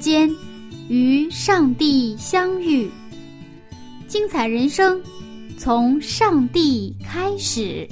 [0.00, 0.28] 间
[0.88, 2.90] 与上帝相遇。
[4.08, 5.00] 精彩人生
[5.56, 7.86] 从上帝开始。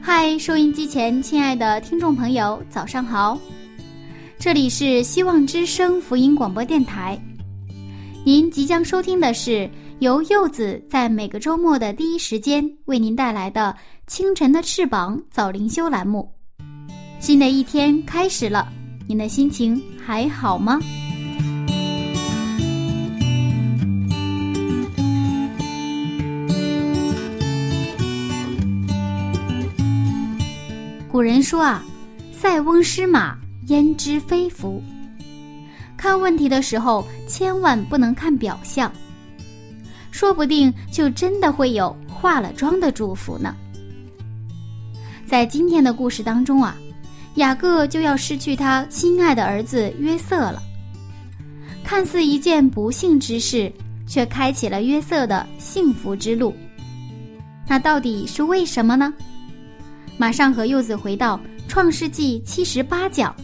[0.00, 3.36] 嗨，收音机前亲爱的听众朋友，早上好！
[4.38, 7.20] 这里是希望之声福音广播电台。
[8.24, 13.74] 您即将收听的是由柚子在每个周末的第一时间为您带来的
[14.06, 16.30] 《清晨的翅膀》早灵修栏目。
[17.18, 18.72] 新的一天开始了，
[19.10, 20.78] 您的心情还好吗？
[31.10, 31.82] 古人说啊
[32.30, 33.34] ，“塞翁失马，
[33.68, 34.82] 焉知非福。”
[35.96, 38.92] 看问题的时候，千万不能看表象，
[40.10, 43.56] 说不定就真的会有化了妆的祝福呢。
[45.26, 46.76] 在今天的故事当中啊，
[47.36, 50.62] 雅各就要失去他心爱的儿子约瑟了。
[51.84, 53.72] 看似一件不幸之事，
[54.06, 56.54] 却开启了约瑟的幸福之路。
[57.66, 59.12] 那到底是为什么呢？
[60.16, 61.36] 马上和柚子回到
[61.68, 63.34] 《创世纪》七十八讲，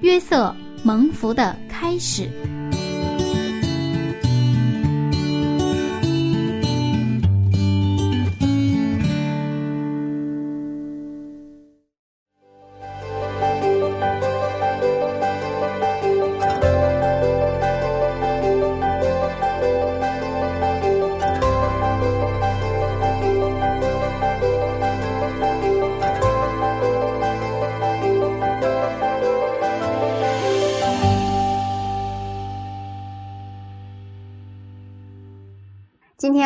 [0.00, 2.28] 约瑟蒙福的开始。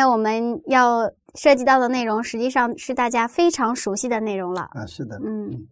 [0.07, 4.61] 天我们要涉及到的内容，实际上是大家非常熟悉的内容了。
[4.71, 5.67] 啊，是的，嗯，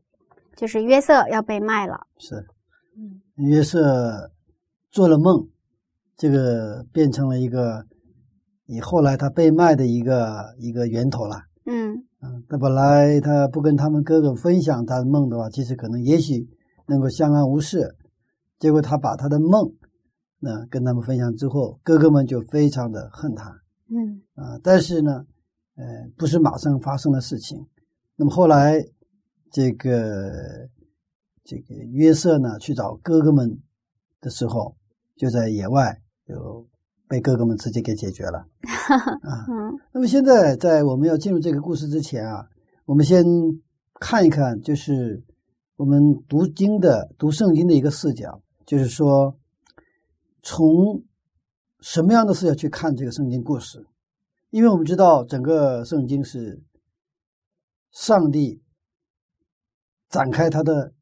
[0.55, 2.05] 就是约瑟要被卖了。
[2.17, 2.35] 是，
[2.97, 4.29] 嗯，约瑟
[4.91, 5.47] 做了梦，
[6.17, 7.85] 这个变成了一个
[8.65, 11.37] 以后来他被卖的一个一个源头了。
[11.65, 16.47] 嗯嗯，他本来他不跟他们哥哥分享他的梦的话，其实可能也许
[16.87, 17.95] 能够相安无事。
[18.59, 19.73] 结果他把他的梦
[20.39, 23.51] 那跟他们分享之后，哥哥们就非常的恨他。
[23.87, 25.25] 嗯啊，但是呢，
[25.75, 25.85] 呃，
[26.17, 27.63] 不是马上发生的事情。
[28.15, 28.83] 那么后来，
[29.51, 30.67] 这个
[31.43, 33.61] 这个约瑟呢去找哥哥们
[34.21, 34.75] 的时候，
[35.15, 36.67] 就在野外就
[37.07, 38.39] 被哥哥们直接给解决了。
[39.21, 42.47] 啊，嗯那么现在在我们要进入这个故事之前啊，
[42.85, 43.23] 我们先
[43.99, 45.23] 看一看，就是
[45.75, 49.37] 我们读经的读圣经的一个视角，就是说
[50.41, 51.03] 从。
[51.81, 53.85] 什么样的视角去看这个圣经故事？
[54.49, 56.63] 因为我们知道，整个圣经是
[57.91, 58.61] 上帝
[60.09, 60.93] 展开他的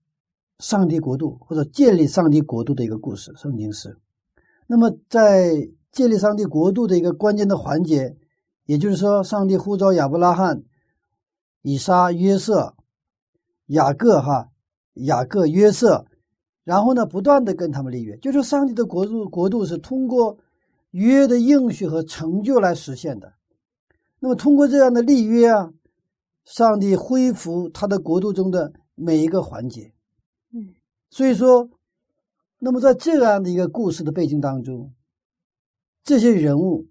[0.57, 3.31] 上帝国度或者建立上帝国度的一个故事。
[3.35, 3.99] 圣经是，
[4.65, 8.17] 那么在建立上帝国度的一个关键的环节，
[8.65, 10.63] 也就是说，上帝呼召亚伯拉罕、
[11.61, 12.75] 以撒、约瑟、
[13.67, 14.49] 雅各，哈，
[14.93, 16.07] 雅各、约瑟，
[16.63, 20.39] 然后呢，不断的跟他们立约，就是上帝的国度国度是通过。
[20.93, 23.33] 约的应许和成就来实现的，
[24.19, 25.73] 那么通过这样的立约啊，
[26.45, 29.91] 上帝恢复他的国度中的每一个环节，
[30.51, 30.75] 嗯，
[31.09, 31.67] 所以说，
[32.59, 34.93] 那么在这样的一个故事的背景当中，
[36.03, 36.85] 这些人物，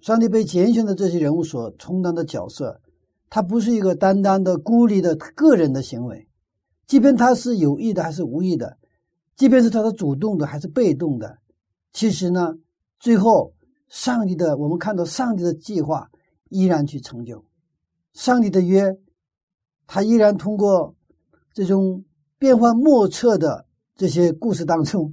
[0.00, 2.80] 上帝被拣选的这些人物所充当的角色，
[3.28, 6.26] 他不是一个单单的孤立的个人的行为，
[6.86, 8.78] 即便他是有意的还是无意的，
[9.36, 11.36] 即便是他是主动的还是被动的，
[11.92, 12.54] 其实呢。
[13.02, 13.52] 最后，
[13.88, 16.08] 上帝的我们看到上帝的计划
[16.50, 17.44] 依然去成就，
[18.12, 18.96] 上帝的约，
[19.88, 20.94] 他依然通过
[21.52, 22.04] 这种
[22.38, 23.66] 变幻莫测的
[23.96, 25.12] 这些故事当中，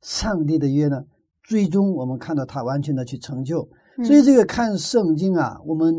[0.00, 1.04] 上帝的约呢，
[1.42, 3.68] 最终我们看到他完全的去成就。
[4.06, 5.94] 所以这个看圣经啊，我们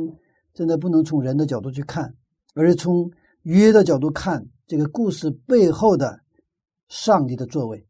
[0.52, 2.16] 真的不能从人的角度去看，
[2.56, 3.12] 而是从
[3.44, 6.22] 约的角度看这个故事背后的
[6.88, 7.86] 上帝的作为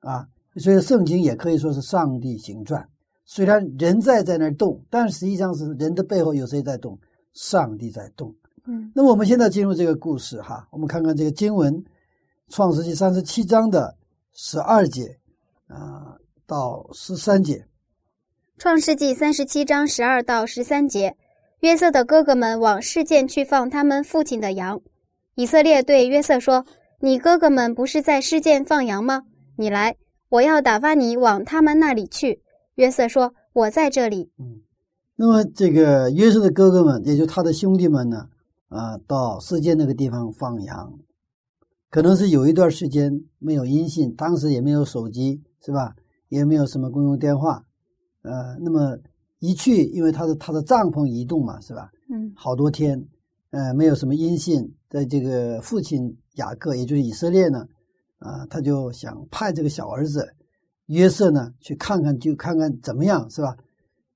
[0.00, 0.26] 啊。
[0.58, 2.88] 所以，圣经也可以说是上帝行传。
[3.24, 6.98] 虽然人在在那儿动，但实际上是人的背后有谁在动？
[7.34, 8.34] 上帝在动。
[8.66, 11.74] 嗯那么我们现在进入这个故事哈，我们看看这个经文，
[12.48, 13.96] 《创世纪三十七章的
[14.32, 15.18] 十二节
[15.66, 16.16] 啊、
[16.46, 17.66] 到十三节。
[18.58, 21.14] 创世纪三十七章十二到十三节，
[21.60, 24.80] 约瑟的哥哥们往示剑去放他们父亲的羊。
[25.34, 26.64] 以色列对约瑟说
[27.00, 29.24] ：“你哥哥们不是在示剑放羊吗？
[29.56, 29.96] 你来，
[30.28, 32.42] 我要打发你往他们那里去。”
[32.76, 34.30] 约瑟说：“我在这里。
[35.16, 38.28] 那么这个约瑟的哥哥们，也就他的兄弟们呢，
[38.68, 40.92] 啊，到世界那个地方放羊，
[41.88, 45.94] 可能是有一段时间没有音信，当时也没有手机，是吧？
[46.28, 47.64] 也没有什么公用电话，
[48.22, 48.98] 呃，那么
[49.38, 53.02] 一去，因为他的他的帐篷移动嘛，是吧？”嗯好多天，
[53.52, 57.66] 呃，没有什么音信，在这个父亲雅各，也就是以色列呢，
[58.18, 60.26] 啊、他就想派这个小儿子
[60.86, 63.56] 约瑟呢去看看，就看看怎么样，是吧？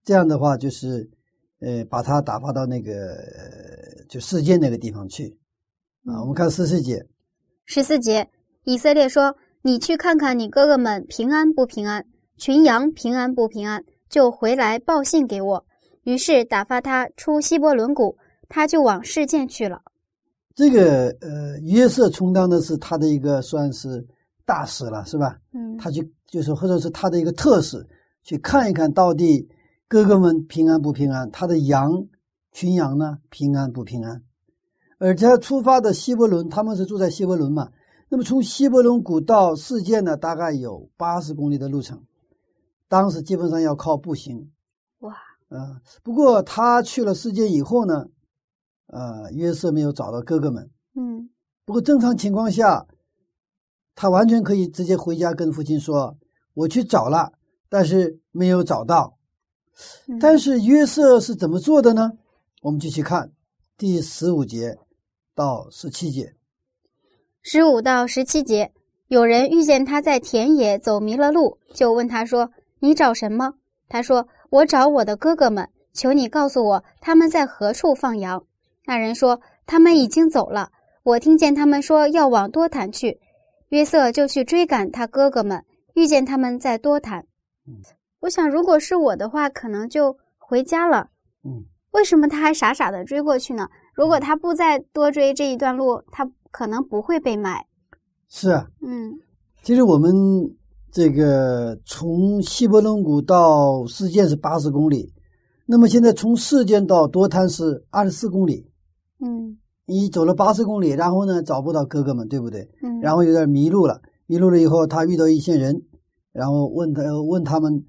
[0.02, 1.10] 这样的话，就是
[1.60, 3.16] 呃，把他打发到那个
[4.08, 5.36] 就世界那个地方去
[6.06, 6.20] 啊。
[6.20, 7.06] 我们看十四节，
[7.66, 8.30] 十四节，
[8.64, 12.06] 以色列说：“你去看看你哥哥们平安不平安，
[12.38, 15.66] 群羊平安不平安，就回来报信给我。”
[16.04, 18.16] 于是打发他出希伯伦谷，
[18.48, 19.82] 他就往世界去了。
[20.60, 24.06] 这个呃，约瑟充当的是他的一个算是
[24.44, 25.38] 大使了，是吧？
[25.54, 27.82] 嗯他去就是或者是他的一个特使，
[28.22, 29.48] 去看一看到底
[29.88, 31.90] 哥哥们平安不平安，他的羊
[32.52, 34.22] 群羊呢平安不平安。
[34.98, 37.70] 而他出发的希伯伦，他们是住在希伯伦嘛，
[38.10, 42.04] 那么从希伯伦谷到世界呢，大概有八十公里的路程，
[42.86, 44.50] 当时基本上要靠步行。
[44.98, 45.16] 哇，
[45.48, 48.04] 呃，不过他去了世界以后呢，
[48.92, 50.70] 呃，约瑟没有找到哥哥们。
[50.94, 51.28] 嗯
[51.64, 52.86] 不过正常情况下，
[53.94, 56.16] 他完全可以直接回家跟父亲说
[56.54, 57.32] ：“我去找了，
[57.68, 59.16] 但是没有找到。”
[60.08, 62.12] 嗯但是约瑟是怎么做的呢？
[62.62, 63.32] 我们继续看
[63.78, 64.76] 第十五节
[65.34, 66.34] 到十七节。
[67.40, 68.72] 十五到十七节，
[69.06, 72.50] 有人遇见他在田野走迷了路，就问他说
[72.80, 73.54] ：“你找什么？”
[73.88, 78.44] 他说：“我找我的哥哥们，求你告诉我他们在何处放羊。”
[78.90, 80.68] 那人说：“他们已经走了，
[81.04, 83.20] 我听见他们说要往多坦去。”
[83.70, 85.64] 约瑟就去追赶他哥哥们，
[85.94, 87.20] 遇见他们在多坦。
[87.68, 87.76] 嗯
[88.18, 91.06] 我想，如果是我的话，可能就回家了。
[91.44, 93.68] 嗯，为什么他还傻傻的追过去呢？
[93.94, 97.64] 如果他不再多追这一段路，他可能不会被卖。
[98.28, 99.12] 是啊，嗯
[99.62, 100.12] 其实我们
[100.90, 105.14] 这个从西伯伦谷到事件是八十公里，
[105.64, 108.68] 那么现在从事件到多滩是二十四公里。
[109.20, 112.70] 嗯你走了八十公里，然后呢找不到哥哥们，对不对？
[112.82, 115.82] 嗯，然后有点迷路了，迷路了以后，他遇到一些人，
[116.32, 117.84] 然后问他问他们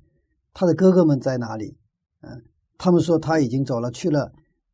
[0.52, 1.78] 他的哥哥们在哪里？
[2.22, 2.42] 嗯，
[2.78, 4.32] 他们说他已经走了，去了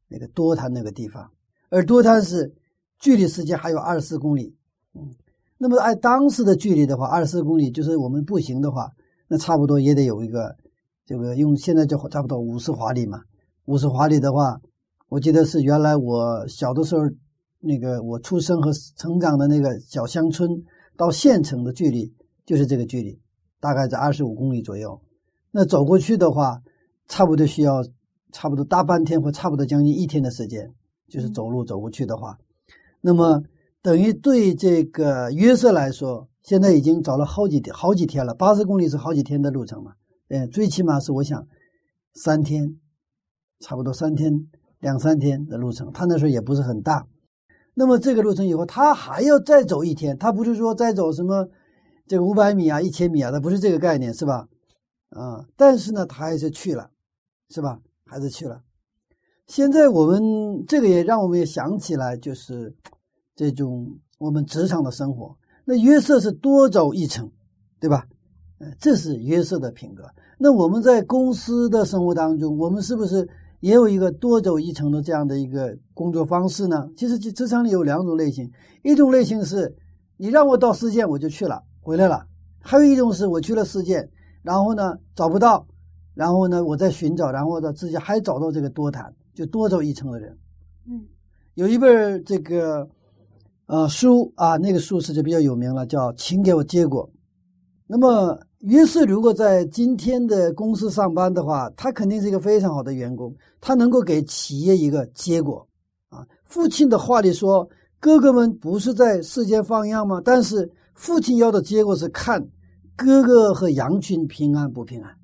[0.08, 1.30] 那个多滩那个地方，
[1.70, 2.56] 而多滩是
[2.98, 4.56] 距离世界还有二十四公里。
[4.96, 5.14] 嗯，
[5.58, 8.90] 那么按当时的距离的话，二十四公里就是我们步行的话，
[9.28, 10.56] 那差不多也得有一个
[11.06, 13.20] 这个用现在就差不多五十华里嘛。
[13.66, 14.58] 五十华里的话，
[15.10, 17.04] 我记得是原来我小的时候，
[17.60, 20.50] 那个我出生和成长的那个小乡村
[20.96, 22.14] 到县城的距离
[22.46, 23.20] 就是这个距离，
[23.60, 25.02] 大概在二十五公里左右。
[25.52, 26.62] 那走过去的话，
[27.08, 27.84] 差不多需要
[28.32, 30.74] 差不多大半天或差不多将近一天的时间，
[31.08, 32.38] 就是走路走过去的话，
[33.00, 33.42] 那么
[33.82, 39.94] 等于对这个约瑟来说，现在已经走了好几天好几天了，八十公里是好几天的路程嘛，
[40.28, 41.48] 嗯，最起码是我想
[42.14, 42.78] 三天，
[43.62, 44.48] 差不多三天
[44.80, 47.08] 两三天的路程，他那时候也不是很大。
[47.74, 51.48] 那么这个路程以后，他还要再走一天，他不是说再走什么
[52.08, 54.48] 这个五百米啊、一千米啊，他不是这个概念，是吧？
[55.10, 56.90] 啊，但是呢，他还是去了，
[57.50, 57.80] 是吧？
[58.06, 58.62] 还是去了。
[59.46, 62.76] 现在我们这个也让我们也想起来，就是
[63.36, 65.38] 这种我们职场的生活。
[65.64, 67.32] 那约瑟是多走一程，
[67.80, 68.06] 对吧？
[68.60, 70.04] 呃，这是约瑟的品格。
[70.40, 73.30] 那我们在公司的生活当中，我们是不是
[73.60, 76.88] 也有一个多走一层的这样的一个工作方式呢？
[76.96, 78.52] 其实职场里有两种类型，
[78.84, 79.76] 一种类型是
[80.18, 82.20] 你让我到事件我就去了，回来了；
[82.60, 84.10] 还有一种是我去了事件，
[84.44, 85.66] 然后呢找不到，
[86.14, 90.38] 然后呢我再寻找，然后呢自己还找到这个多谈，就多走一层的人。
[90.88, 91.06] 嗯
[91.56, 92.88] 有一本这个
[93.66, 97.10] 呃书啊，那个书是就比较有名了，叫《请给我结果》。
[97.88, 105.66] 那么约瑟如果在今天的公司上班的话，他肯定是一个非常好的员工，他能够给企业一个结果
[106.10, 106.26] 啊。
[106.46, 110.20] 父亲的话里说，哥哥们不是在世间放羊吗？
[110.26, 112.44] 但是父亲要的结果是看
[112.96, 115.16] 哥哥和羊群平安不平安，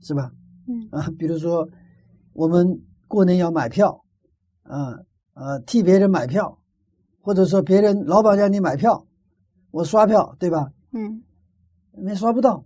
[0.00, 0.30] 是吧？
[0.68, 1.68] 嗯 啊，比如说
[2.32, 4.00] 我们过年要买票，
[4.62, 4.94] 啊
[5.34, 6.56] 呃替别人买票，
[7.20, 9.04] 或者说别人老板让你买票，
[9.72, 10.70] 我刷票对吧？
[10.92, 11.22] 嗯
[11.98, 12.62] 没刷不到，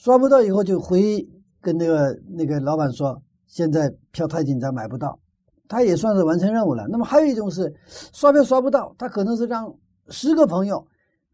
[0.00, 1.22] 刷不到以后就回
[1.60, 5.20] 跟那个那个老板说，现在票太紧张买不到，
[5.68, 6.86] 他也算是完成任务了。
[6.88, 9.70] 那么还有一种是刷票刷不到，他可能是让
[10.08, 10.82] 十个朋友，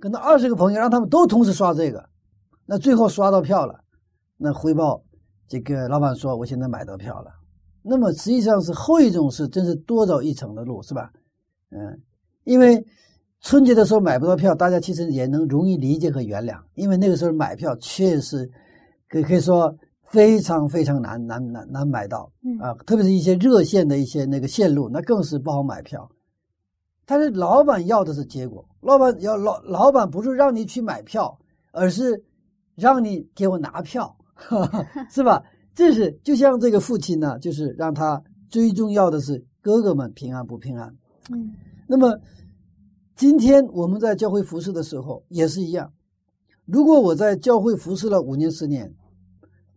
[0.01, 2.05] 可能二十个朋友让他们都同时刷这个，
[2.65, 3.79] 那最后刷到票了，
[4.37, 5.01] 那回报
[5.47, 7.31] 这个老板说我现在买到票了。
[7.85, 11.09] 那么实际上是后一种是真是多走一层的路是吧？
[11.71, 12.03] 嗯，
[12.43, 12.85] 因为。
[13.47, 18.45] 春节的时候买不到票，大家其实也能容易理解和原谅，因为那个时候买票确实
[19.09, 19.73] 可可以说
[20.03, 26.11] 非常非常难难难难买到啊，特别是一些热线的一些那个线路，那更是不好买票。
[27.05, 31.39] 但是老板要的是结果，老板要老老板不是让你去买票，
[31.71, 32.21] 而是
[32.75, 34.13] 让你给我拿票，
[35.09, 35.41] 是吧？
[35.73, 40.93] 这是就像这个父亲呢，就是让他最重要的是哥哥们平安不平安。
[41.31, 41.55] 嗯，
[41.87, 42.13] 那么。
[43.17, 45.91] 今天我们在教会服侍的时候也是一样。
[46.67, 48.95] 如果我在教会服侍了五年、十年，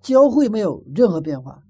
[0.01, 1.63] 教会没有任何变化，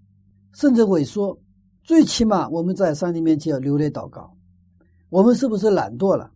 [0.51, 1.37] 甚至萎缩，
[1.83, 4.35] 最起码我们在上帝面前要流泪祷告。
[5.09, 6.31] 我们是不是懒惰了？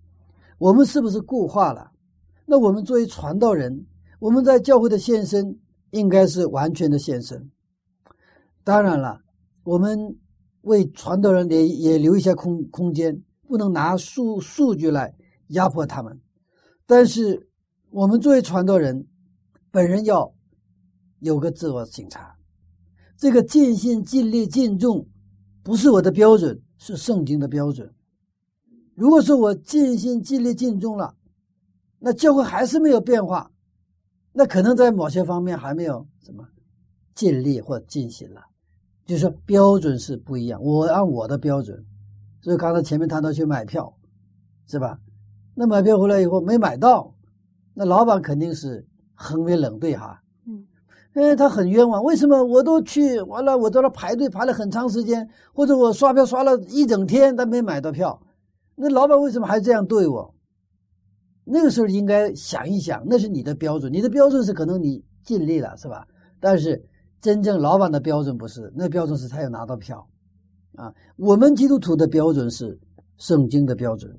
[0.60, 1.90] 我们是不是固化了？
[2.46, 3.88] 那我们作为传道人，
[4.20, 5.58] 我们在教会的献身
[5.90, 7.50] 应该是完全的献身。
[8.64, 9.20] 当然了，
[9.64, 10.16] 我们
[10.62, 15.12] 为传道人也也留一下空空间，不能拿数数据来。
[15.54, 16.22] 压迫他们，
[16.86, 17.50] 但是
[17.90, 19.08] 我们作为传道人，
[19.72, 20.32] 本人要
[21.20, 22.36] 有个自我审查。
[23.18, 25.08] 这个尽心尽力尽重，
[25.64, 27.94] 不是我的标准，是圣经的标准。
[28.96, 31.16] 如果说我尽心尽力尽重了，
[32.00, 33.50] 那教会还是没有变化，
[34.34, 36.46] 那可能在某些方面还没有什么
[37.16, 38.42] 尽力或尽心了。
[39.06, 41.86] 就是说标准是不一样，我按我的标准。
[42.42, 43.96] 所以刚才前面谈到去买票，
[44.68, 45.00] 是吧？
[45.56, 47.14] 那买票回来以后没买到，
[47.74, 50.20] 那老板肯定是横眉冷对哈。
[50.48, 50.66] 嗯，
[51.14, 58.20] 哎，他很冤枉，为什么我都去完了，我在那排队排了很长时间，或者我刷票刷了一整天，但没买到票，
[58.76, 60.34] 那老板为什么还这样对我？
[61.46, 66.08] 那个时候应该想一想，那是你的标准，你的标准是可能你尽力了，是吧？
[66.40, 66.84] 但是
[67.22, 70.08] 真正老板的标准不是，那标准是他要拿到票，
[70.76, 72.80] 啊，我们基督徒的标准是
[73.18, 74.18] 圣经的标准。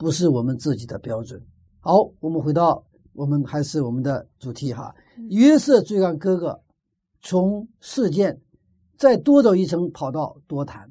[0.00, 1.38] 不是我们自己的标准。
[1.78, 4.94] 好，我们回到我们还是我们的主题哈。
[5.28, 6.58] 约瑟追赶哥哥，
[7.20, 8.40] 从事件
[8.96, 10.90] 再多走一层，跑到多谈，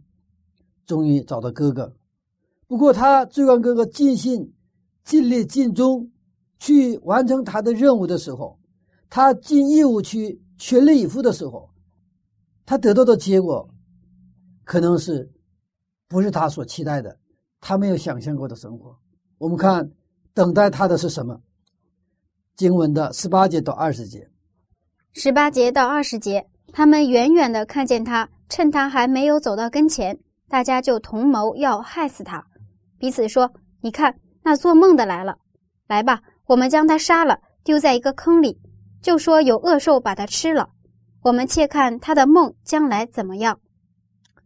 [0.85, 1.91] 终于找到哥哥。
[2.67, 4.53] 不过他追赶哥哥尽心
[5.03, 6.11] 尽力尽忠
[6.59, 8.59] 去完成他的任务的时候，
[9.09, 11.71] 他尽义务去全力以赴的时候，
[12.63, 13.67] 他得到的结果
[14.63, 15.31] 可能是
[16.07, 17.17] 不是他所期待的。
[17.61, 18.97] 他没有想象过的生活，
[19.37, 19.91] 我们看
[20.33, 21.41] 等待他的是什么？
[22.55, 24.29] 经文的十八节到二十节，
[25.13, 32.45] 十八节到二十节，他们远远的看见他，趁他还没有走到跟前，大家就同谋要害死他，
[32.97, 33.51] 彼此说
[33.81, 35.37] ：“你看，那做梦的来了，
[35.87, 38.59] 来吧，我们将他杀了，丢在一个坑里，
[39.01, 40.69] 就说有恶兽把他吃了。
[41.21, 43.59] 我们且看他的梦将来怎么样。”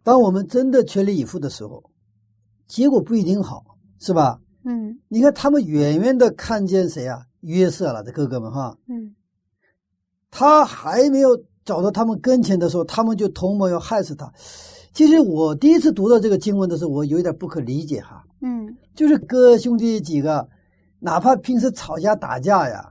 [0.03, 1.83] 当我们真的全力以赴的时候。
[2.67, 3.63] 结果不一定好，
[3.99, 4.39] 是吧？
[4.65, 7.19] 嗯，你看他们远远的看见谁啊？
[7.41, 8.77] 约瑟了，这哥哥们哈。
[8.87, 9.13] 嗯，
[10.31, 14.31] 他还没有找到他们跟前的时候，他们就同谋要害死他。
[14.93, 18.23] 其实我第一次读到这个经文的时候，我有点不可理解哈。
[18.41, 20.47] 嗯，就是哥兄弟几个，
[20.99, 22.89] 哪怕平时吵架打架呀，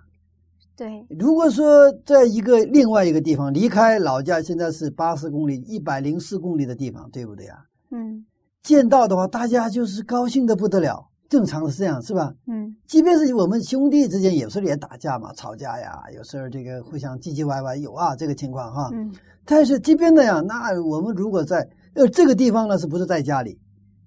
[0.76, 7.64] 对，如果说在一个另外一个地方离开老家，现在是八十公里、一百零四公里的地方，对不对呀？
[7.90, 8.26] 嗯。
[8.62, 12.32] 见到的话，大家就是高兴的不得了，正常是这样，是吧？
[12.46, 18.88] 嗯，即便是我们兄弟之间，有时候也打架嘛，吵架呀，有时候这个互相唧唧歪歪，有啊，这个情况哈。
[18.92, 19.12] 嗯，
[19.44, 23.58] 但是即便那样，那我们如果在呃这个地方呢，是不是在家里，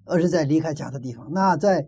[0.04, 1.26] 而是在离开家的地方？
[1.30, 1.86] 那在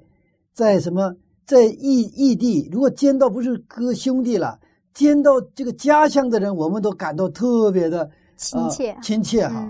[0.53, 1.15] 在什么
[1.47, 4.59] 在异异地，如果见到不是哥兄弟了，
[4.93, 9.67] 见到这个家乡的人，我们都感到特别的亲切亲切哈。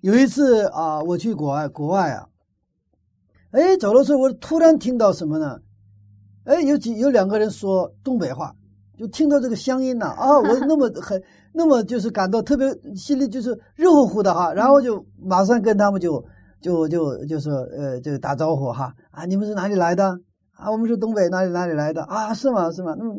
[0.00, 2.26] 有一次啊，我去国外，国外啊。
[3.52, 5.58] 哎，走的时候我突然听到什么呢？
[6.44, 8.54] 哎，有几有两个人说东北话，
[8.98, 10.38] 就听到这个乡音呐啊！
[10.38, 16.24] 我那么很那么就是感到特别心里就是热乎乎的哈，然后就马上跟他们就
[16.62, 20.18] 就就就是呃就打招呼哈啊，你们是哪里来的
[20.52, 20.70] 啊？
[20.70, 22.32] 我们是东北哪里哪里来的啊？
[22.32, 22.70] 是吗？
[22.70, 22.94] 是吗？
[22.98, 23.14] 那么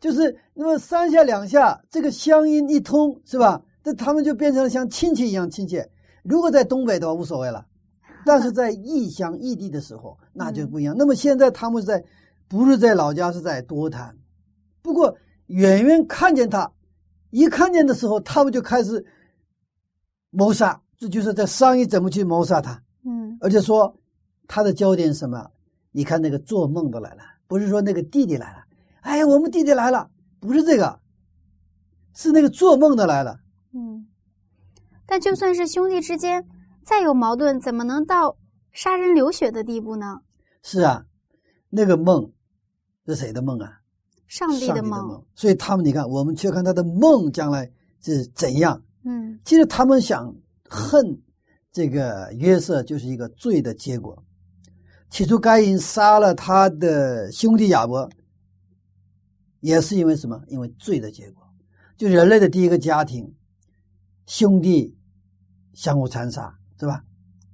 [0.00, 3.60] 就是那么三下两下，这个乡音一通是吧？
[3.82, 5.86] 这他们就变成了像亲戚一样亲切。
[6.22, 7.64] 如果在东北的话无所谓了，
[8.24, 10.94] 但是在异乡异地的时候那就不一样。
[10.96, 12.04] 那么现在他们在
[12.48, 14.16] 不是在老家，是在多滩，
[14.82, 15.16] 不过
[15.46, 16.70] 远远看见他，
[17.30, 19.04] 一看见的时候，他们就开始
[20.30, 22.82] 谋杀，这就是在商议怎么去谋杀他。
[23.06, 23.94] 嗯而且说
[24.46, 25.50] 他的焦点是什么？
[25.92, 28.64] 你看那个做梦的来了，不是说那个弟弟来了，
[29.00, 31.00] 哎呀，我们弟弟来了，不是这个，
[32.14, 33.38] 是那个做梦的来了。
[33.72, 34.06] 嗯。
[35.06, 36.46] 但就算是兄弟之间
[36.84, 38.36] 再有矛盾，怎么能到
[38.72, 40.20] 杀人流血的地步呢？
[40.62, 41.04] 是啊，
[41.70, 42.30] 那个梦
[43.06, 43.80] 是谁的梦啊？
[44.26, 45.24] 上帝的梦。
[45.34, 48.82] 所以他们，你看，我们去看他的梦将来是怎样。
[49.04, 50.34] 嗯其实他们想
[50.68, 51.20] 恨
[51.70, 54.24] 这个约瑟，就是一个罪的结果。
[55.10, 58.10] 起初该隐杀了他的兄弟亚伯，
[59.60, 60.42] 也是因为什么？
[60.48, 61.42] 因为罪的结果，
[61.96, 63.32] 就人类的第一个家庭，
[64.26, 64.96] 兄弟
[65.74, 67.02] 相互残杀，是吧？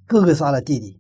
[0.06, 0.98] 哥哥杀了弟弟，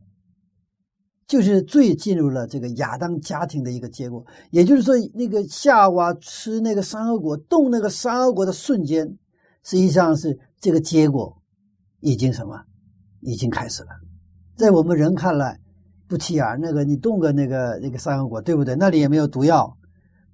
[1.26, 4.24] 就是罪进入了这个亚当家庭的一个结果。
[4.52, 9.18] 也就是说，那个夏娃吃那个山恶果、动那个山恶果的瞬间，
[9.64, 11.36] 实际上是这个结果
[11.98, 12.56] 已经什么，
[13.20, 13.88] 已经开始了。
[14.56, 15.58] 在我们人看来
[16.06, 18.76] 不起眼，那个你动个那个那个山恶果，对不对？
[18.76, 19.76] 那里也没有毒药，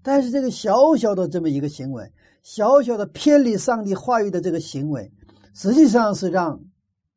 [0.03, 2.13] 但是这个小小的这么一个行为，
[2.43, 5.11] 小小的偏离上帝话语的这个行为，
[5.55, 6.61] 实际上是让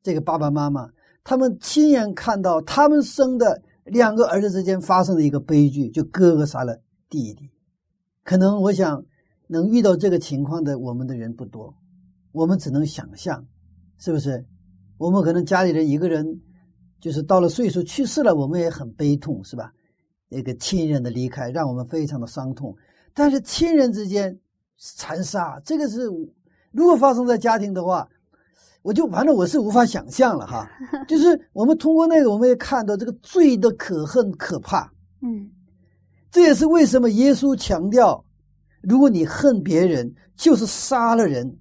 [0.01, 0.89] 这个爸爸妈妈
[1.23, 6.79] 他们亲眼看到他们生的两个儿子之间发生的一个悲剧，就哥哥杀了
[7.09, 7.49] 弟弟。
[8.23, 9.03] 可能我想
[9.47, 11.73] 能遇到这个情况的我们的人不多，
[12.31, 13.45] 我们只能想象，
[13.97, 14.45] 是不是？
[14.97, 16.41] 我们可能家里人一个人
[16.99, 19.71] 就是到了岁数去世了，我们也很悲痛，是吧？
[20.29, 22.75] 一个亲人的离开让我们非常的伤痛。
[23.13, 24.39] 但是亲人之间
[24.77, 26.05] 残杀，这个是
[26.71, 28.07] 如果发生在家庭的话，
[28.81, 30.69] 我就反正我是无法想象了哈。
[31.07, 34.91] 就是我们通过那个，我们也看到这个罪的可恨可怕。
[35.21, 35.49] 嗯
[36.31, 38.23] 这也是为什么耶稣强调，
[38.81, 41.57] 如果你恨别人，就是杀了人，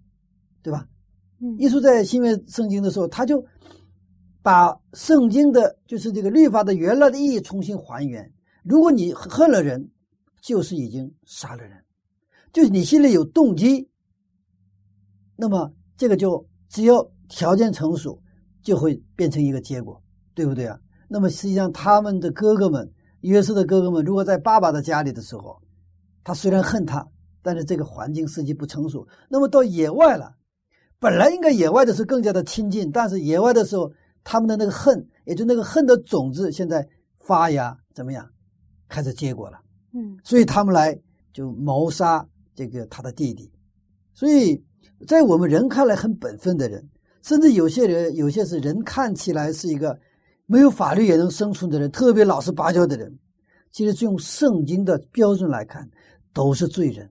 [0.62, 0.86] 对吧？
[1.40, 3.42] 嗯耶稣在新约圣经的时候，他就
[4.42, 8.30] 把圣经的，就是这个律法的原来的意义重新还原。
[8.62, 9.88] 如果你恨了人，
[10.42, 11.82] 就是已经杀了人，
[12.52, 13.88] 就是你心里有动机，
[15.34, 18.20] 那么这个就只要条件成熟，
[18.62, 20.02] 就会变成一个结果，
[20.34, 20.78] 对不对啊？
[21.08, 22.90] 那么实际上他们的哥哥们，
[23.22, 25.60] 约瑟的哥哥们，如果在爸爸的家里的时候，
[26.22, 27.06] 他虽然恨他，
[27.42, 29.06] 但是这个环境实际不成熟。
[29.28, 30.34] 那么到野外了，
[30.98, 33.90] 本来应该野外的时候更加的亲近，但是野外的时候，
[34.22, 36.86] 他们的那个恨，也就那个恨的种子，现在
[37.26, 38.28] 发芽怎么样，
[38.88, 39.58] 开始结果了。
[39.94, 40.94] 嗯所以他们来
[41.32, 43.50] 就谋杀这个他的弟弟。
[44.12, 44.62] 所以
[45.06, 46.88] 在我们人看来很本分的人，
[47.22, 49.98] 甚至有些人，有些是人看起来是一个
[50.46, 53.18] 没有法律也能生存的人，特别老实巴交的人，
[53.70, 55.88] 其实用圣经的标准来看，
[56.32, 57.10] 都是罪人，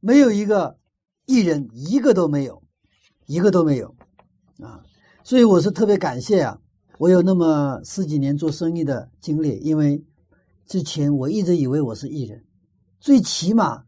[0.00, 0.76] 没有一个
[1.24, 2.62] 艺人，一个都没有，
[3.26, 3.94] 一个都没有
[4.60, 4.82] 啊。
[5.24, 6.60] 所以我是特别感谢啊，
[6.98, 10.04] 我有那么十几年做生意的经历，因为
[10.66, 12.44] 之前我一直以为我是艺人，
[13.00, 13.82] 最起码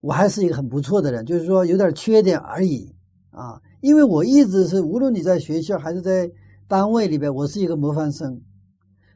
[0.00, 2.94] 我还是一个很不错的人，就是说有点缺点而已
[3.30, 3.60] 啊。
[3.80, 6.30] 因为我一直是无论你在学校还是在
[6.66, 8.40] 单位里边，我是一个模范生。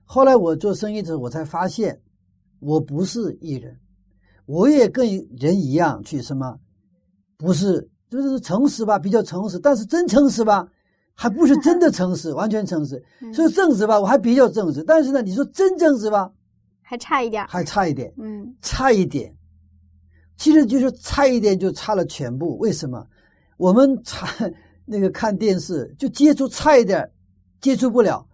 [0.05, 2.01] 后来我做生意的时候，我才发现
[2.61, 3.79] 我不是艺人，
[4.47, 5.07] 我也跟
[5.39, 6.59] 人一样去什么，
[7.37, 10.69] 不是就是诚实吧，比较诚实，但是真诚实吧，
[11.15, 13.03] 还不是真的诚实， 完全诚实。
[13.21, 16.31] 嗯所以正直吧，我还比较正直，但是呢，你说真正直吧，
[16.83, 17.47] 还差一点。
[17.49, 18.13] 还差一点。
[18.19, 19.35] 嗯差一点，
[20.43, 22.59] 其实就是差一点就差了全部。
[22.59, 23.07] 为什么？
[23.57, 24.27] 我们差
[24.85, 27.09] 那个看电视就接触差一点，
[27.61, 28.27] 接触不了，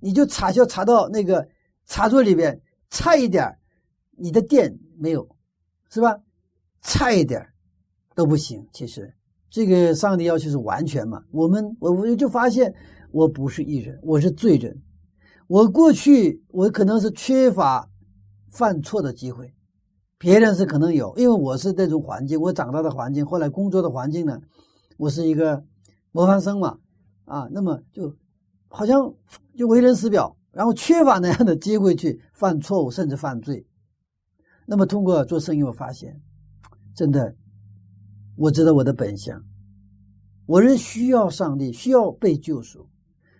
[0.00, 1.46] 你就插销插到那个
[1.86, 3.56] 插座里边，差一点，
[4.16, 5.24] 你的电没有，
[5.88, 6.18] 是吧？
[6.82, 7.46] 差一点
[8.16, 8.66] 都不行。
[8.72, 9.14] 其实
[9.48, 11.22] 这个上帝要求是完全嘛。
[11.30, 12.74] 我们我我就发现
[13.12, 14.76] 我不是艺人，我是罪人。
[15.46, 17.88] 我过去我可能是缺乏
[18.50, 19.54] 犯错的机会，
[20.20, 24.38] 别人是可能有，因为我是这种环境，我长大的环境，后来工作的环境呢，
[24.98, 25.64] 我是一个
[26.12, 26.78] 模范生嘛，
[27.24, 28.14] 啊，那么就
[28.68, 29.14] 好像
[29.56, 33.66] 就为人师表，然后缺乏那样的机会去犯错误甚至犯罪。
[34.66, 36.20] 那么通过做生意，我发现，
[36.94, 37.34] 真的，
[38.36, 39.42] 我知道我的本相，
[40.44, 42.86] 我是需要上帝，需要被救赎，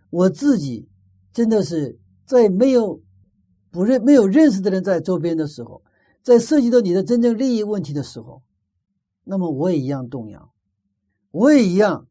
[0.09, 0.89] 我自己
[1.31, 3.03] 真的是在没有
[3.71, 5.83] 不认没有认识的人在周边的时候，
[6.23, 8.43] 在涉及到你的真正利益问题的时候，
[9.25, 10.53] 那么我也一样动摇，
[11.31, 12.07] 我也一样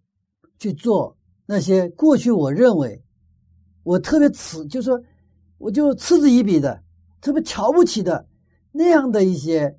[0.57, 3.03] 去做那些过去我认为
[3.83, 5.01] 我特别嗤，就说
[5.57, 6.83] 我就嗤之以鼻的，
[7.21, 8.27] 特别瞧不起的
[8.71, 9.77] 那样的一些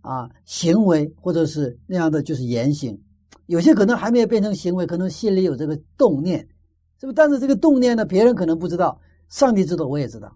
[0.00, 3.00] 啊行为，或者是那样的就是言行。
[3.46, 6.38] 有些可能还没有变成行为，可能心里有这个动念，
[7.00, 7.12] 是不是？
[7.12, 10.28] 但是这个动念呢，别人可能不知道，上帝知道，我也知道，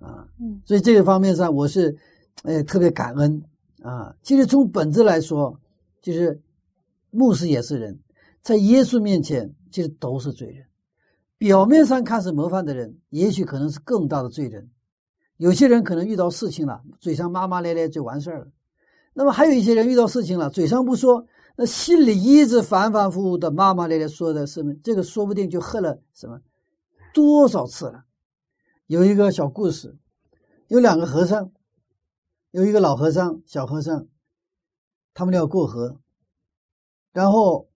[0.00, 1.96] 啊，嗯，所以这个方面上，我是，
[2.42, 3.42] 哎，特别感恩
[3.82, 4.14] 啊。
[4.22, 5.58] 其实从本质来说，
[6.00, 6.40] 就是
[7.10, 7.98] 牧师也是人，
[8.42, 10.64] 在耶稣面前，其实都是罪人。
[11.38, 14.70] 表面上看是模范的人，也许可能是更大的罪人。
[15.36, 18.48] 有些人可能遇到事情了，嘴上骂骂咧咧就完事儿了。
[19.12, 21.26] 那么还有一些人遇到事情了，嘴上不说。
[21.58, 26.38] 那心里一直反反复复的骂骂咧咧说的是这个，说不定就喝了什么
[27.14, 28.04] 多少次了。
[28.86, 29.96] 有一个小故事，
[30.68, 31.50] 有两个和尚，
[32.56, 34.06] 有一个老和尚、小和尚，
[35.12, 36.00] 他们要过河，
[37.12, 37.68] 然后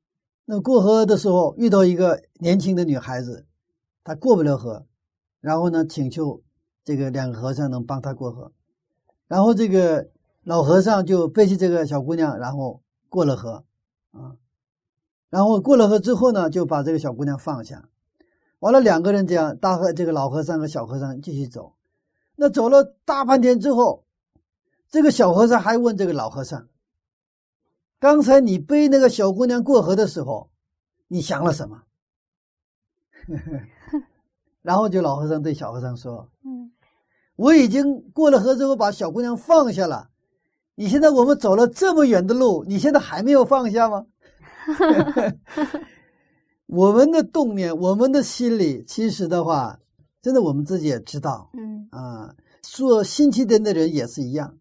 [0.46, 3.44] 那过河的时候遇到一个年轻的女孩子，
[4.02, 4.86] 她过不了河，
[5.42, 6.42] 然后呢请求
[6.82, 8.52] 这个两个和尚能帮他过河，
[9.28, 10.08] 然后这个
[10.44, 13.66] 老和尚就背起这个小姑娘，然后过了河。
[14.12, 14.36] 啊，
[15.28, 17.90] 然后过了河之后呢，就把这个小姑娘放下。
[18.60, 21.74] 完了，两个人这样，大和这个老和尚和小和尚继续走。
[22.36, 24.06] 那走了大半天之后，
[24.90, 26.68] 这个小和尚还问这个老和尚
[28.00, 30.50] ：“刚才你背那个小姑娘过河的时候，
[31.08, 31.82] 你想了什么？”
[34.62, 36.72] 然后就老和尚对小和尚说：“嗯，
[37.36, 40.08] 我已经过了河之后，把小姑娘放下了。”
[40.76, 44.06] 你现在我们走了这么远的路，你现在还没有放下吗？
[46.66, 49.78] 我们的动念，我们的心里，其实的话，
[50.22, 51.50] 真的我们自己也知道。
[51.52, 54.56] 嗯啊，做新起点的人也是一样。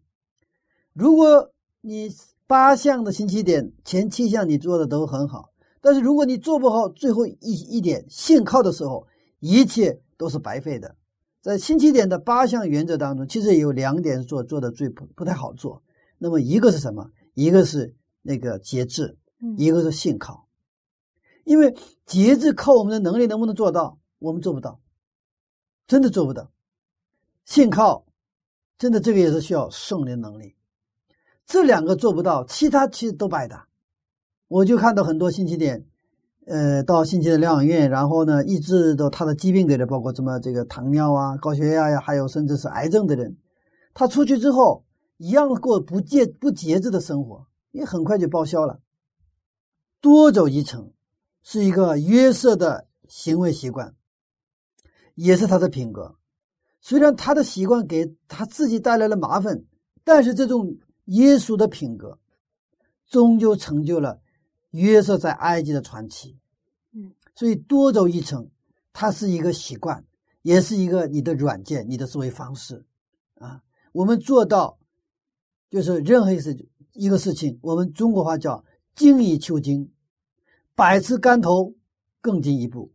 [0.92, 2.10] 如果你
[2.46, 5.50] 八项的新起点前七项你做的都很好，
[5.80, 9.06] 但是如果你做不好最后一一点信靠的时候，
[9.38, 10.96] 一切都是白费的。
[11.40, 15.82] 在新起点的八项原则当中，其实有两点做做的最不不太好做。
[16.18, 17.10] 那么一个是什么？
[17.32, 19.16] 一个是那个节制，
[19.56, 20.46] 一个是信靠。
[21.44, 21.74] 因为
[22.04, 23.98] 节制靠我们的能力能不能做到？
[24.18, 24.78] 我们做不到，
[25.86, 26.50] 真的做不到。
[27.46, 28.04] 信靠，
[28.76, 30.54] 真的这个也是需要圣灵能力。
[31.50, 33.66] 这两个做不到，其他其实都白搭。
[34.46, 35.84] 我就看到很多新起点，
[36.46, 43.36] 呃，到新起的疗养院，然后呢，医治到他的疾病的人，包括什么这个糖尿啊、高血压呀，还有甚至是癌症的人，
[43.92, 44.84] 他出去之后。
[45.22, 48.80] 一样过不节不节制的生活，也很快就报销了。
[50.00, 50.92] 多走一程，
[51.42, 53.94] 是一个约瑟的行为习惯，
[55.14, 56.16] 也是他的品格。
[56.80, 59.62] 虽然他的习惯给他自己带来了麻烦，
[60.04, 60.78] 但是这种
[61.10, 62.18] 耶稣的品格，
[63.06, 64.20] 终究成就了
[64.70, 66.36] 约瑟在埃及的传奇。
[66.92, 68.50] 嗯，所以多走一层，
[68.92, 70.04] 它是一个习惯，
[70.42, 72.84] 也是一个你的软件，你的思维方式
[73.38, 73.62] 啊。
[73.92, 74.76] 我们做到。
[75.70, 78.64] 就是任何一事一个事情，我们中国话叫
[78.96, 79.88] 精益求精，
[80.74, 81.72] 百尺竿头
[82.20, 82.90] 更进一步。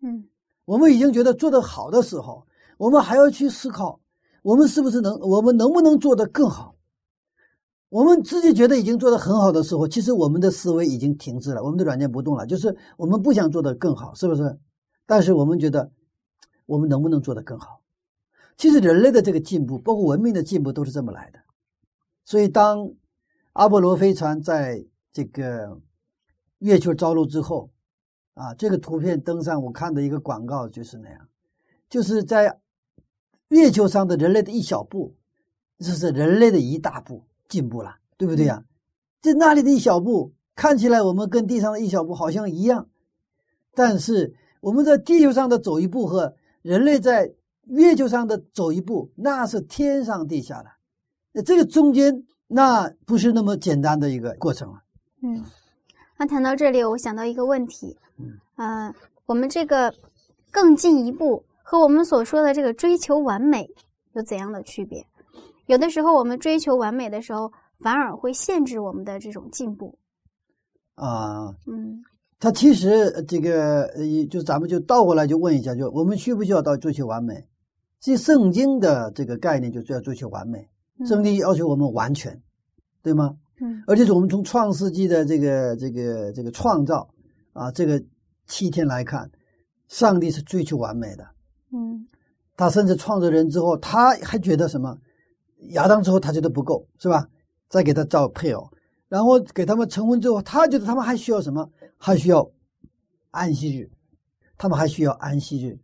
[0.00, 0.28] 嗯，
[0.64, 2.46] 我们已经觉得做得好的时候，
[2.78, 3.98] 我们还要去思考，
[4.42, 6.76] 我们是不是能，我们能不能做得更好？
[7.90, 14.58] 我们自己觉得已经做得很好的时候，其实我们的思维已经停滞了，我们的软件不动了，就是我们不想做得更好，是不是？
[15.06, 15.90] 但是我们觉得，
[16.66, 17.80] 我们能不能做得更好？
[18.56, 21.40] 其实人类的这个进步，包括文明的进步，都是这么来的。
[22.24, 22.92] 所以，当
[23.54, 25.80] 阿波罗飞船在这个
[26.58, 27.70] 月球着陆之后，
[28.34, 31.28] 啊，这个图片登上我看的一个广告就是那样，
[31.88, 32.60] 就是在
[33.48, 35.16] 月球上的人类的一小步，
[35.78, 38.64] 这是人类的一大步进步了，对不对呀？
[39.20, 42.88] 在那里的一小步，看起来我们跟地上的一小步好像一样，
[43.74, 47.34] 但是我们在地球上的走一步和人类在
[47.64, 50.70] 月球上的走一步，那是天上地下的。
[51.32, 54.82] 那这个中间，那不是那么简单的一个过程了。
[55.22, 55.44] 嗯，
[56.16, 57.96] 那谈到这里，我想到一个问题。
[58.18, 58.94] 嗯，呃，
[59.26, 59.94] 我们这个
[60.50, 63.68] 更进一步和我们所说的这个追求完美
[64.14, 65.06] 有怎样的区别？
[65.70, 69.96] 有的时候，我们追求完美的时候，反而会限制我们的这种进步。
[70.96, 72.02] 啊，嗯，
[72.40, 77.46] 他其实这个，呃，就咱们就倒过来就问一下，就我们需不需要到追求完美？
[78.00, 80.68] 其实圣经的这个概念就是要追求完美。
[81.06, 82.42] 圣经要求我们完全，
[83.00, 83.36] 对吗？
[83.60, 87.08] 嗯，而且是我们从创世纪的这个这个这个创造
[87.52, 88.02] 啊，这个
[88.48, 89.30] 七天来看，
[89.86, 91.24] 上帝是追求完美的。
[91.72, 92.08] 嗯，
[92.56, 94.98] 他甚至创造人之后，他还觉得什么？
[95.68, 97.28] 亚当之后他觉得不够，是吧？
[97.68, 98.68] 再给他造配偶，
[99.08, 101.70] 然后给他们成婚之后，他觉得他们还需要什么？
[101.96, 102.50] 还需要
[103.30, 103.90] 安息日，
[104.58, 105.78] 他们还需要安息日，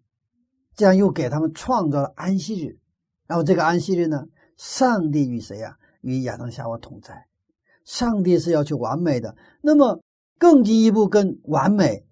[0.74, 2.78] 这样又给他们创造了安息日。
[3.26, 4.24] 然后这个安息日呢，
[4.56, 5.76] 上帝与谁呀？
[6.00, 7.26] 与亚当夏娃同在。
[7.84, 10.00] 上帝是要求完美的，那么
[10.38, 12.04] 更进一步跟完美，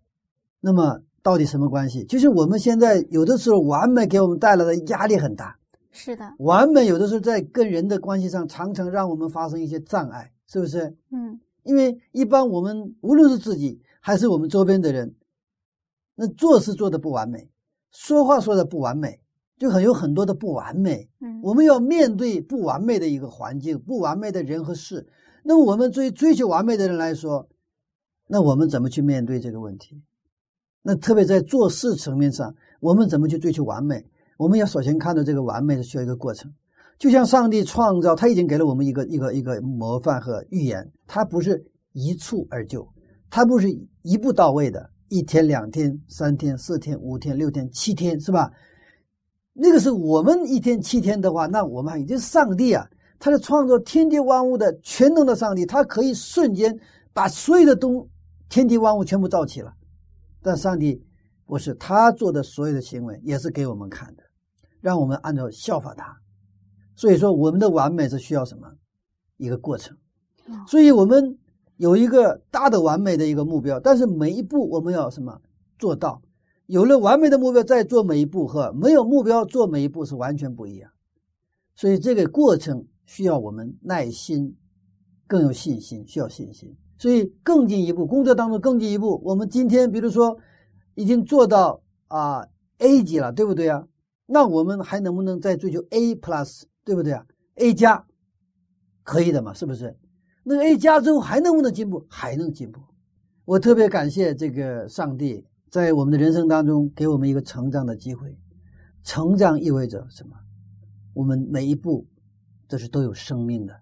[0.61, 2.05] 那么到底什么关系？
[2.05, 5.57] 就是我们现在有的时候完美给我们带来的压力很大。
[5.97, 10.95] 是的，完美有的时候在跟人的关系上常常让我们发生一些障碍，是不是？
[11.13, 15.15] 嗯，因为一般我们无论是自己还是我们周边的人，
[16.17, 17.49] 那做事做的不完美，
[17.93, 19.21] 说话说的不完美，
[19.57, 21.09] 就很有很多的不完美。
[21.21, 25.07] 嗯，我们要面对不完美的一个环境，不完美的人和事。
[25.45, 27.49] 那么我们追追求完美的人来说，
[28.27, 30.03] 那我们怎么去面对这个问题？
[30.83, 34.05] 那特别在做事层面上，我们怎么去追求完美？
[34.39, 36.53] 我们要首先看到这个完美是需要一个过程。
[36.99, 42.87] 就像上帝创造，他已经给了我们一个一个一个模范和预言，他不是一蹴而就，
[43.31, 43.69] 他不是
[44.03, 48.51] 一步到位的，一天、两天、三天、四天、五天、六天、七天，是吧？
[49.53, 52.87] 那个是我们一天七天的话，那我们已经上帝啊。
[53.21, 56.77] 他是创造天地万物的全能的上帝，他可以瞬间
[57.13, 58.07] 把所有的东
[58.51, 59.73] 天地万物全部造起了。
[60.43, 61.03] 但上帝
[61.47, 64.24] 不是他做的所有的行为，也是给我们看的，
[64.85, 66.15] 让我们按照效法他。
[66.95, 68.71] 所以说，我们的完美是需要什么？
[69.39, 69.97] 一个过程。
[70.67, 71.39] 所以我们
[71.79, 75.41] 有一个大的完美的一个目标，但是每一步我们要什么
[75.79, 76.21] 做到？
[76.67, 80.91] 有了完美的目标，再做每一步和没有目标做每一步是完全不一样。
[81.75, 82.87] 所以这个过程。
[83.07, 84.57] 需要我们耐心，
[85.27, 86.75] 更有信心，需要信心。
[86.97, 89.21] 所以更进一步，工作当中更进一步。
[89.23, 90.39] 我们今天比如说
[90.95, 93.87] 已经做到啊 A 级了，对不对啊？
[94.27, 98.05] 那我们还能不能再追求 A plus，对不对啊？A 加
[99.03, 99.97] 可以的嘛，是不是？
[100.43, 102.07] 那个 A 加之后还能不能进步？
[102.09, 102.81] 还能进步。
[103.45, 108.37] 我特别感谢这个上帝在我们的人生当中给我们一个成长的机会。
[109.03, 110.37] 成长意味着什么？
[111.13, 112.07] 我们每一步。
[112.67, 113.79] 都是都有生命的，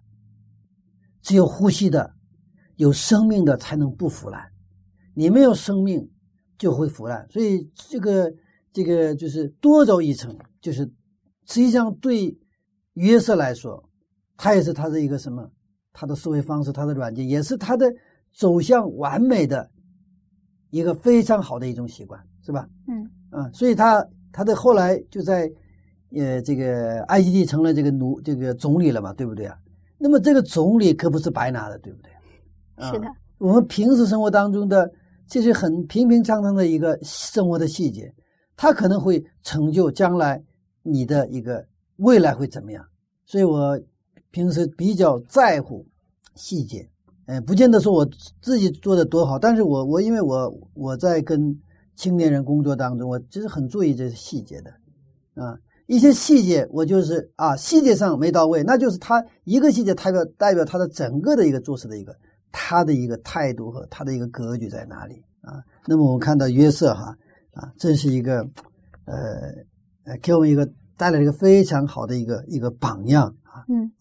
[1.21, 2.13] 只有呼吸的、
[2.75, 4.51] 有生命的才能不腐烂。
[5.15, 6.11] 你没有生命
[6.57, 7.25] 就会腐烂。
[7.31, 8.31] 所以这个
[8.73, 10.81] 这个就是多走一层，就是
[11.45, 12.35] 实际上对
[12.95, 13.81] 约瑟来说，
[14.35, 15.49] 他也是他的一个什么？
[15.93, 17.89] 他的思维方式，他的软件，也是他的
[18.33, 19.69] 走向完美的
[20.71, 22.67] 一个非常好的一种习惯，是吧？
[22.87, 25.49] 嗯啊，所以他他的后来就在。
[26.15, 29.57] 呃，这个埃及地成了这个奴这个总理了嘛，对不对啊？
[29.97, 32.11] 那么这个总理可不是白拿的，对不对？
[32.85, 33.07] 是的。
[33.39, 34.87] 我们平时生活当中的
[35.27, 38.13] 这些很平平常常的一个生活的细节，
[38.55, 40.41] 它可能会成就将来
[40.81, 41.65] 你的一个
[41.97, 42.85] 未来会怎么样？
[43.25, 43.79] 所以我
[44.31, 45.85] 平时比较在乎
[46.35, 46.89] 细节，
[47.25, 48.07] 嗯，不见得说我
[48.41, 51.57] 自己做的多好，但是我我因为我我在跟
[51.95, 54.71] 青年人工作当中，我其实很注意这些细节的，
[55.43, 55.57] 啊。
[55.85, 62.15] 一些细节，我就是啊，细节上没到位，那就是他一个细节代表代表他的整个的一个做事的一个
[62.53, 65.61] 他的一个态度和他的一个格局在哪里啊？
[65.85, 67.15] 那么我们看到约瑟哈
[67.53, 68.41] 啊，这是一个
[69.05, 69.15] 呃
[70.05, 73.65] 呃，给我们一个带来一个非常好的一个一个榜样啊。
[73.67, 73.91] 嗯。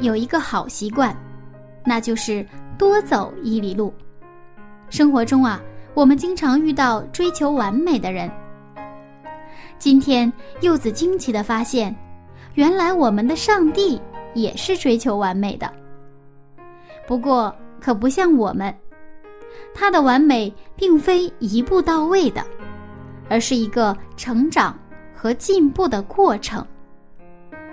[0.00, 1.16] 有一个好习惯，
[1.84, 2.46] 那就是
[2.78, 3.92] 多走一里路。
[4.88, 5.60] 生活中啊，
[5.94, 8.30] 我们经常遇到追求完美的人。
[9.78, 11.94] 今天柚子惊奇的发现，
[12.54, 14.00] 原来我们的上帝
[14.34, 15.70] 也是追求完美的。
[17.06, 18.74] 不过可不像我们，
[19.74, 22.44] 他的完美并非一步到位的，
[23.28, 24.78] 而是一个成长
[25.14, 26.66] 和进步的过程。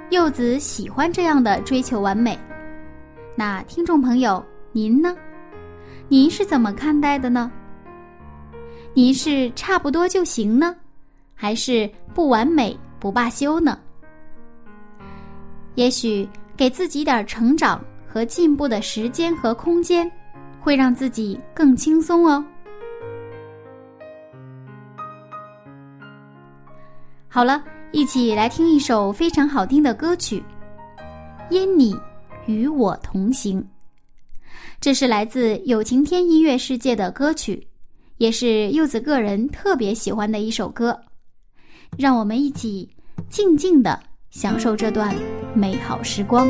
[0.09, 2.37] 柚子喜欢这样的追求完美，
[3.35, 5.15] 那听众朋友您呢？
[6.07, 7.51] 您是怎么看待的呢？
[8.93, 10.75] 您是差不多就行呢，
[11.33, 13.79] 还是不完美不罢休呢？
[15.73, 20.09] 也许给自己点成长和进步的时间和空间，
[20.59, 22.45] 会让自己更轻松哦。
[27.27, 27.63] 好了。
[27.95, 30.43] 一起来听一首非常好听的歌曲，
[31.51, 31.95] 《因你
[32.47, 33.61] 与我同行》。
[34.81, 37.67] 这是来自有晴天音乐世界的歌曲，
[38.17, 40.99] 也是柚子个人特别喜欢的一首歌。
[41.95, 42.89] 让我们一起
[43.29, 44.01] 静静的
[44.31, 45.15] 享受这段
[45.53, 46.49] 美好时光。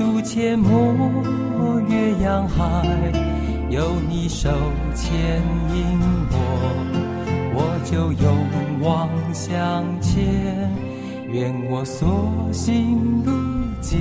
[0.00, 2.86] 渡阡陌越洋海，
[3.68, 4.48] 有你手
[4.94, 5.12] 牵
[5.74, 6.36] 引我，
[7.52, 10.24] 我就勇往向前。
[11.30, 13.30] 愿我所行路
[13.82, 14.00] 径，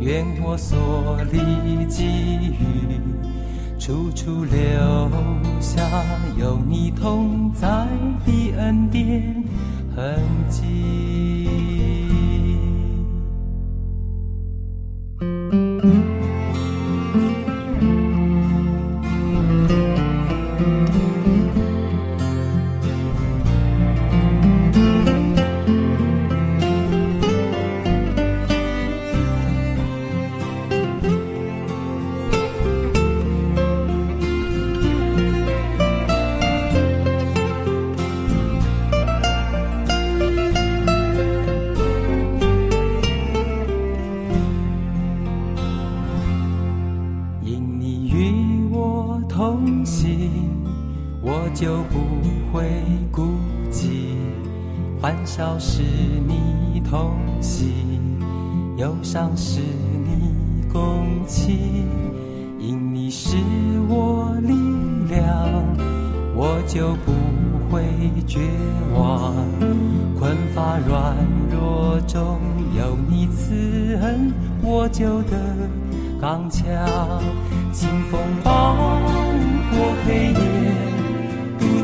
[0.00, 2.06] 愿我所历际
[2.58, 2.98] 遇，
[3.78, 4.58] 处处留
[5.60, 5.80] 下
[6.36, 7.86] 有你同在
[8.26, 9.44] 的恩典
[9.94, 11.19] 痕迹。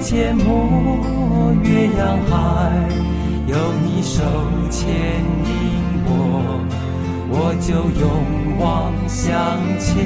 [0.06, 2.70] 阡陌越洋海，
[3.48, 4.22] 有你手
[4.70, 5.50] 牵引
[6.06, 6.62] 我，
[7.28, 9.96] 我就勇往向前。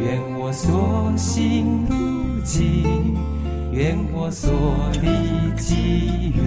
[0.00, 3.16] 愿我所行路径，
[3.72, 4.52] 愿我所
[5.02, 5.08] 历
[5.56, 6.38] 际遇，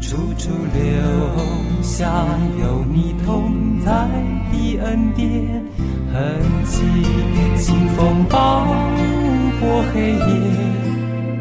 [0.00, 2.24] 处处留下
[2.58, 4.08] 有你同在
[4.50, 5.62] 的恩典
[6.10, 6.80] 痕迹。
[7.58, 8.64] 清风抱
[9.60, 10.18] 过黑夜，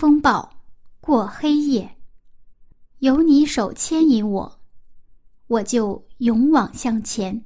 [0.00, 0.50] 风暴，
[0.98, 1.98] 过黑夜，
[3.00, 4.60] 有你手牵引我，
[5.46, 7.44] 我就勇往向前。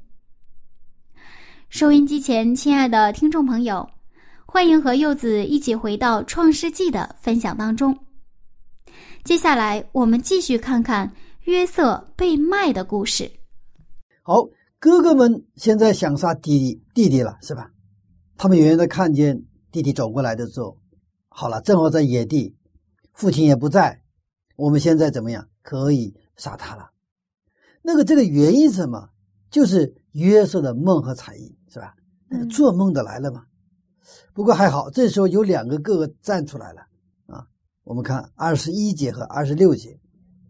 [1.69, 3.91] 收音机前，亲爱的听众朋友，
[4.47, 7.99] 欢迎和柚子一起回到《创世纪》的分享当中。
[9.25, 11.13] 接下来，我们继续看看
[11.47, 13.29] 约瑟被卖的故事。
[14.23, 14.49] 好，
[14.79, 17.69] 哥哥们现在想杀弟弟弟弟了，是吧？
[18.37, 19.43] 他们远远的看见
[19.73, 20.79] 弟弟走过来的时候，
[21.37, 22.55] 好了，正好在野地，
[23.13, 24.01] 父亲也不在，
[24.55, 25.49] 我们现在怎么样？
[25.63, 26.93] 可以杀他了。
[27.83, 29.11] 那个这个原因是什么？
[29.51, 31.97] 就是约瑟的梦和才艺，是吧？
[32.29, 33.47] 那个做梦的来了嘛。
[34.33, 36.83] 不过还好，这时候有两个哥哥站出来了
[37.27, 37.45] 啊。
[37.83, 39.99] 我们看二十一节和二十六节。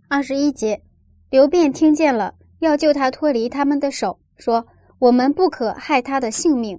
[0.08, 0.82] 二十一节，
[1.30, 4.66] 刘辩听见了，要救他脱离他们的手，说
[5.00, 6.78] ：“我们不可害他的性命。”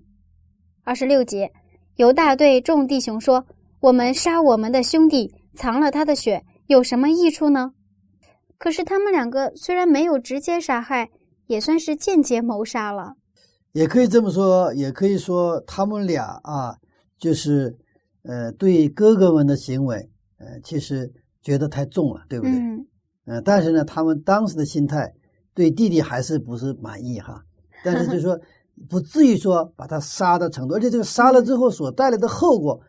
[0.86, 1.52] 二十六节，
[1.96, 3.48] 犹大对众弟兄说
[3.86, 7.74] ：“我们杀我们的兄弟，藏了他的血，有什么益处呢？”
[8.58, 11.12] 可是他们两个虽然没有直接杀害，
[11.46, 13.14] 也算是间接谋杀了。
[13.74, 16.76] 也可以这么说，也可以说他们俩啊，
[17.20, 17.78] 就是
[18.24, 19.98] 呃，对哥哥们的行为，
[20.40, 21.14] 呃，其实
[21.44, 22.56] 觉得太重了，对不对？
[22.56, 22.88] 嗯，
[23.28, 25.14] 嗯、但是呢，他们当时的心态
[25.54, 27.40] 对弟弟还是不是满意哈，
[27.86, 28.36] 但是就说
[28.90, 32.82] 不至于说把他杀的程度，而且这个杀了之后所带来的后果，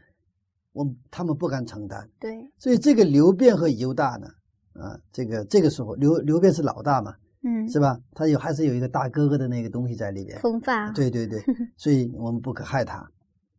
[0.76, 4.26] 我他们不敢承担，对，所以这个刘辩和犹大呢，
[4.74, 7.14] 啊，这个这个时候刘刘辩是老大嘛，
[7.44, 7.98] 嗯，是吧？
[8.12, 11.42] 他有还是有一个大哥哥的那个东西在里边，风发，对对对，
[11.78, 13.02] 所以我们不可害他。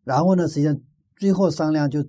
[0.03, 0.77] 然后呢，实际上
[1.15, 2.05] 最后商量就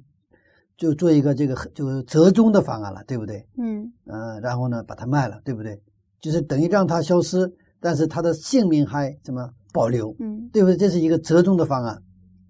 [0.76, 3.48] 就做一个这个就是折中的方案了，对不对？
[3.56, 5.80] 嗯嗯、然后呢，把它卖了，对不对？
[6.20, 7.50] 就是等于让他消失，
[7.80, 10.76] 但是他的性命还怎么保留，嗯对不对？
[10.76, 11.94] 这是一个折中的方案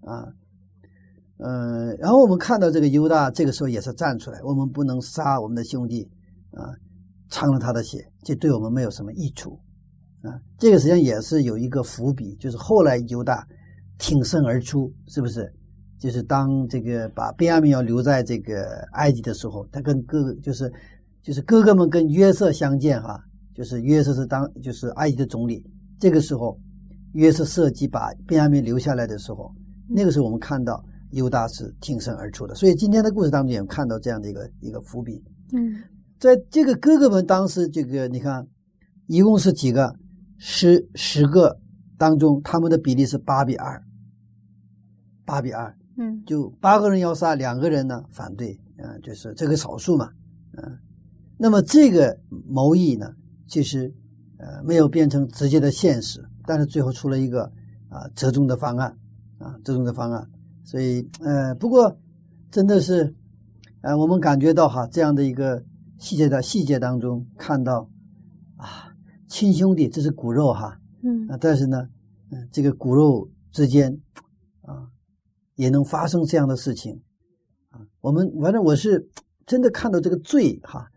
[0.01, 0.27] 啊。
[1.41, 6.03] 嗯、然后我们看到这个犹大这个时候也是站出来，我们不能杀我们的兄弟
[6.51, 6.67] 啊，
[7.29, 9.57] 尝了他的血，这对我们没有什么益处
[10.21, 10.35] 啊。
[10.57, 13.47] 这个实际上也是有一个伏笔，就是后来犹大
[13.97, 15.49] 挺身而出，是不是？
[15.97, 18.63] 就是当这个把便雅悯要留在这个
[18.93, 20.71] 埃及的时候，他跟哥哥就是
[21.21, 23.17] 就是哥哥们跟约瑟相见哈，
[23.53, 25.61] 就是约瑟是当就是埃及的总理，
[25.99, 26.57] 这个时候
[27.13, 29.53] 约瑟设计把便雅悯留下来的时候，
[29.89, 30.81] 那个时候我们看到
[31.11, 35.23] 犹大是挺身而出的，所以今天的故事当中也看到这样的一个一个伏笔。
[35.53, 35.75] 嗯
[36.19, 38.45] 在这个哥哥们当时这个你看，
[39.07, 39.95] 一共是几个？
[40.41, 41.59] 十十个
[41.97, 43.83] 当中，他们的比例是八比二，
[45.25, 50.09] 八比二，嗯就八个人要杀，两个人呢反对，啊、就是这个少数嘛，
[50.55, 50.77] 嗯、
[51.37, 53.13] 那么这个谋议呢，
[53.49, 53.93] 其实
[54.37, 57.43] 呃没有变成直接的现实，但是最后出了一个
[57.89, 58.97] 啊、折中的方案
[59.39, 60.25] 啊折中的方案，
[60.69, 61.97] 所以呃不过
[62.51, 63.15] 真的是
[63.81, 65.63] 呃我们感觉到哈这样的一个
[65.97, 67.89] 细节的细节当中看到
[68.55, 68.93] 啊
[69.27, 71.89] 亲兄弟这是骨肉哈，嗯啊，但是呢，
[72.29, 73.99] 嗯，这个骨肉之间
[74.61, 74.87] 啊，
[75.55, 77.01] 也能发生这样的事情
[77.71, 77.81] 啊。
[78.01, 79.09] 我们反正我是
[79.47, 80.87] 真的看到这个罪哈，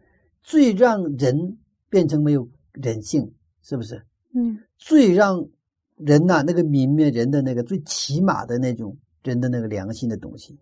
[0.43, 1.57] 罪让人
[1.89, 4.05] 变成没有人性，是不是？
[4.35, 5.47] 嗯罪让
[5.97, 10.59] 人呐、那个泯灭人的那个最起码的那种人的那个良心的东西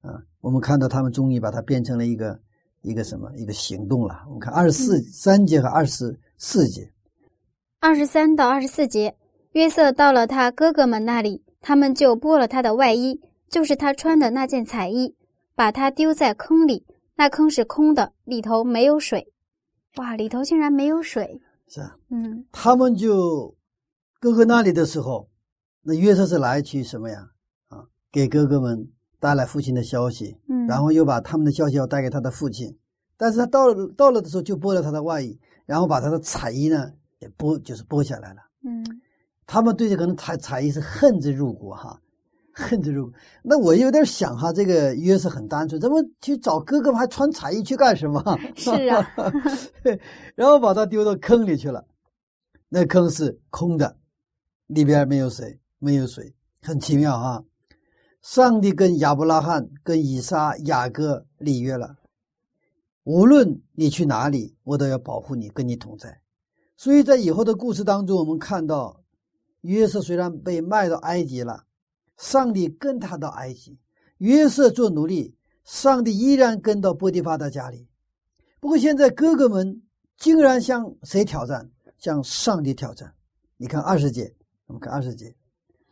[0.00, 0.22] 啊。
[0.40, 2.40] 我们看到他们终于把它变成了一个
[2.82, 4.22] 一个什么一个行动了。
[4.26, 6.92] 我们看二十四三节和二十四节。
[7.80, 9.14] 二十三到二十四节，
[9.52, 13.20] 约瑟到了他哥哥们那里，他们就剥了他的外衣，
[13.50, 15.14] 就是他穿的那件彩衣，
[15.54, 16.86] 把他丢在坑里。
[17.16, 19.32] 那坑是空的，里头没有水。
[19.96, 21.40] 哇，里头竟然没有水。
[21.68, 23.54] 是啊，嗯他们就
[24.18, 25.28] 哥哥那里的时候，
[25.82, 27.28] 那约瑟是来去什么呀？
[28.14, 28.88] 啊，给哥哥们
[29.18, 32.76] 带来父亲的消息，嗯，然后又把他们的消息要带给他的父亲。
[33.16, 38.40] 但是他到了到了的时候，就剥了他的外衣，然后把他的彩衣呢也剥，就是剥下来了。
[38.64, 38.84] 嗯
[39.46, 42.00] 他们对这可能彩彩衣是恨之入骨哈，
[42.54, 43.12] 恨之入骨。
[43.42, 48.22] 那我有点想哈，这个约瑟很单纯，怎么去找哥哥们还穿彩衣去干什么？
[48.56, 49.06] 是啊，
[50.34, 51.84] 然后把他丢到坑里去了，
[52.70, 53.96] 那坑是空的，
[54.68, 57.44] 里边没有水，没有水，很奇妙哈。
[58.24, 61.98] 上帝跟亚伯拉罕、跟以撒、雅各立约了，
[63.02, 66.22] 无论你去哪里，我都要保护你，跟你同在。
[66.74, 69.04] 所以在以后的故事当中，我们看到
[69.60, 71.66] 约瑟虽然被卖到埃及了，
[72.16, 73.78] 上帝跟他到埃及，
[74.16, 77.86] 约瑟做奴隶，上帝依然跟到波提法的家里。
[78.58, 79.82] 不过现在哥哥们
[80.16, 81.70] 竟然向谁挑战？
[81.98, 83.12] 向上帝挑战。
[83.58, 85.36] 你看二十节，我们看二十节，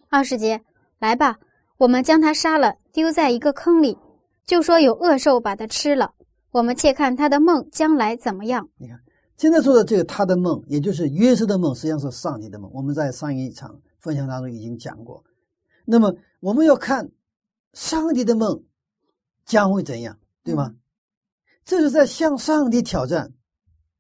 [0.09, 0.63] 二十节，
[0.99, 1.39] 来吧，
[1.83, 3.99] 我们将他杀了，丢在一个坑里，
[4.47, 6.15] 就说有恶兽把他吃了。
[6.53, 8.69] 我们且看他的梦将来怎么样。
[8.77, 9.01] 你看
[9.37, 12.71] 现在说的这个他的梦，也就是约瑟的梦，实际上是上帝的梦。
[12.73, 15.25] 我们在上一场分享当中已经讲过。
[15.85, 17.11] 那么我们要看
[17.73, 18.63] 上帝的梦
[19.45, 20.77] 将会怎样，对吗？
[21.65, 23.33] 这是在向上帝挑战。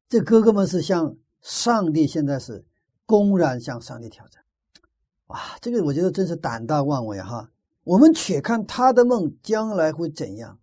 [0.08, 2.64] 这哥哥们是向上帝，现在是
[3.06, 4.40] 公然向上帝挑战。
[5.26, 7.48] 哇，这个我觉得真是胆大妄为哈！
[7.84, 10.58] 我们且看他的梦将来会怎样。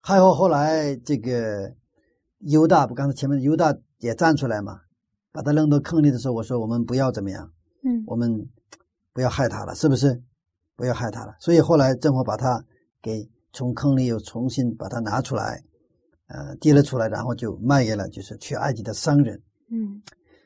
[0.00, 1.74] 还有后来这个
[2.38, 4.80] 犹大，不刚才前面犹大也站出来嘛，
[5.32, 7.50] 把他扔到坑里的时候，我说我们不要怎么样，
[7.82, 8.48] 嗯我们
[9.12, 10.22] 不要害他了，是不是？
[10.76, 11.34] 不要害他了。
[11.40, 12.64] 所以后来正好把他
[13.02, 15.64] 给从坑里又重新把他拿出来，
[16.28, 19.42] 呃，提了出来，然后就卖给了就是去埃及的商人。
[19.70, 20.00] 嗯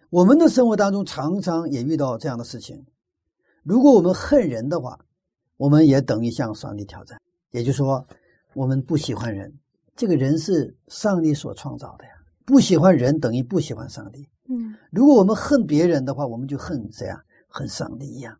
[0.09, 2.84] 我们的生活当中常常也遇到这样的事情。
[3.62, 4.98] 如果我们恨人的话，
[5.61, 7.20] 我们也等于向上帝挑战。
[7.50, 8.02] 也就是说，
[8.54, 9.52] 我们不喜欢人，
[9.94, 12.12] 这个人是上帝所创造的呀。
[12.46, 14.26] 不喜欢人等于不喜欢上帝。
[14.48, 17.22] 嗯如果我们恨别人的话，我们就恨谁啊？
[17.46, 18.34] 恨上帝一样。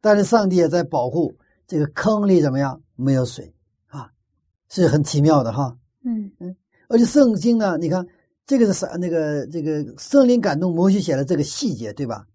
[0.00, 1.32] 但是上帝也在保护
[1.68, 2.82] 这个坑里怎么样？
[2.96, 3.54] 没有水
[3.86, 4.10] 啊，
[4.68, 5.78] 是很奇妙的哈。
[6.04, 6.56] 嗯嗯
[6.88, 8.04] 而且圣经呢，你看
[8.44, 8.88] 这个是啥？
[8.96, 12.26] 那个这个圣灵感动摩西写的这个细节，对吧？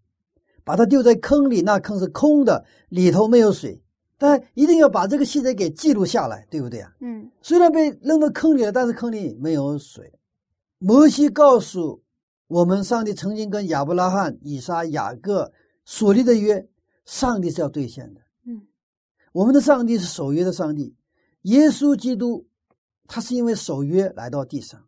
[0.64, 3.80] 把它丢在坑里，那坑是空的，里头没有水，
[4.18, 6.92] 但一定要把这个细节给记录下来，对不对啊？
[7.02, 10.12] 嗯虽然被扔到坑里了，但是坑里没有水。
[10.78, 12.02] 摩西告诉
[12.48, 15.52] 我们，上帝曾经跟亚伯拉罕、以撒、雅各
[15.84, 16.68] 所立的约，
[17.06, 18.22] 上帝是要兑现的。
[18.46, 18.62] 嗯，
[19.34, 20.96] 我们的上帝是守约的上帝，
[21.44, 22.48] 耶稣基督，
[23.08, 24.82] 他是因为守约来到地上。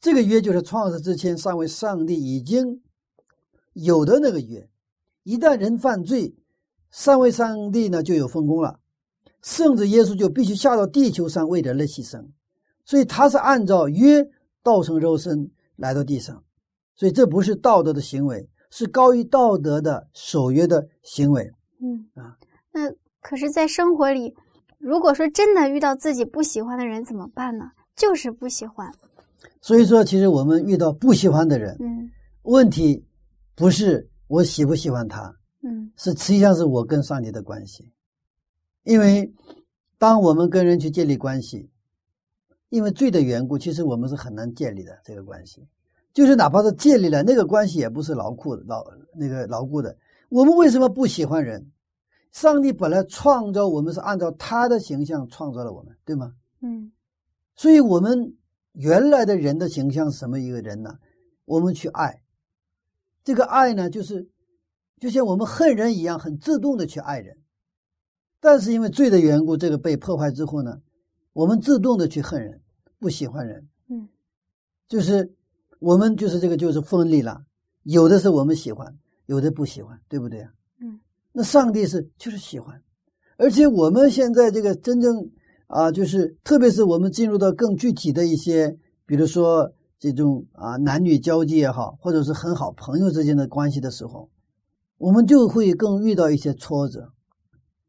[0.00, 2.82] 这个约就是创世之前三位上帝已经
[3.74, 4.68] 有的那个约。
[5.22, 6.34] 一旦人犯罪，
[6.92, 8.78] 三位上帝呢就有分工了，
[9.40, 12.24] 圣子耶稣就必须下到地球上为人类牺牲，
[12.84, 14.24] 所以他是按照约
[14.62, 16.44] 道成肉身来到地上，
[16.94, 21.50] 所以这不是道德的行为，是高于道德的守约的行为。
[21.80, 22.36] 嗯啊，
[22.72, 22.90] 那
[23.20, 24.34] 可是，在生活里，
[24.78, 27.64] 如果说真的遇到自己不喜欢的人怎么办呢？
[27.96, 28.92] 就是不喜欢。
[29.60, 32.10] 所以说，其实我们遇到不喜欢的人，嗯
[32.42, 33.04] 问题
[33.54, 37.90] 不是我喜不喜欢他，嗯是实际上是我跟上帝的关系。
[38.84, 39.32] 因为
[39.98, 41.70] 当我们跟人去建立关系，
[42.68, 45.66] 因为罪的缘故，其实我们是很难建立的这个关系。
[46.12, 48.84] 就是哪怕是建立了那个关系，也不是牢固的、牢
[49.14, 49.96] 那个牢固的。
[50.28, 51.70] 我们为什么不喜欢人？
[52.32, 56.34] 上帝本来创造我们是按照他的形象创造了我们，对吗？
[56.60, 56.90] 嗯
[57.54, 58.34] 所以，我们
[58.72, 60.98] 原来的人的形象是什么一个人呢？
[61.44, 62.22] 我们去爱，
[63.22, 64.26] 这个爱呢，就是
[65.02, 67.36] 就像我们恨人一样，很自动的去爱人。
[68.38, 70.76] 但是因为罪的缘故，这个被破坏之后呢，
[71.32, 72.60] 我们自动的去恨人，
[73.00, 74.08] 不喜欢人，嗯
[74.86, 75.34] 就是
[75.80, 77.42] 我们就是这个就是分离了。
[77.82, 78.96] 有的是我们喜欢，
[79.26, 80.52] 有的不喜欢，对不对啊？
[80.80, 81.00] 嗯，
[81.32, 82.80] 那上帝是就是喜欢，
[83.38, 85.28] 而且我们现在这个真正
[85.66, 94.30] 啊，就是特别是我们进入到更具体的一些，比如说这种啊男女交际也好，或者是很好朋友之间的关系的时候，
[95.02, 97.12] 我们就会更遇到一些挫折。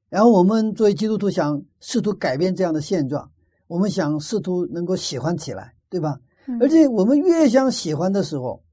[0.09, 3.31] 然后我们作为基督徒想试图改变这样的现状，
[3.67, 6.17] 我们想试图能够喜欢起来，对吧？
[6.47, 8.63] 嗯而且我们越想喜欢的时候，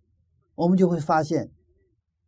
[0.55, 1.51] 我们就会发现，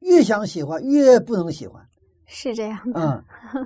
[0.00, 1.82] 越想喜欢越不能喜欢。
[2.26, 3.00] 是这样的。
[3.00, 3.24] 嗯，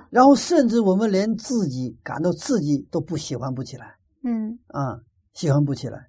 [0.09, 3.93] 然后甚至我们连自己感到自己都不喜欢不起来
[4.23, 4.97] 嗯啊、
[5.33, 6.07] 喜欢不起来。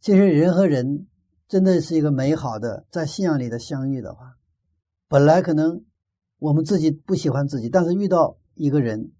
[0.00, 1.06] 其实人和人
[1.48, 4.34] 真的是一个美好的在信仰里的相遇的话，
[5.10, 5.84] 本来可能
[6.38, 9.10] 我们自己不喜欢自己，但是遇到一个人，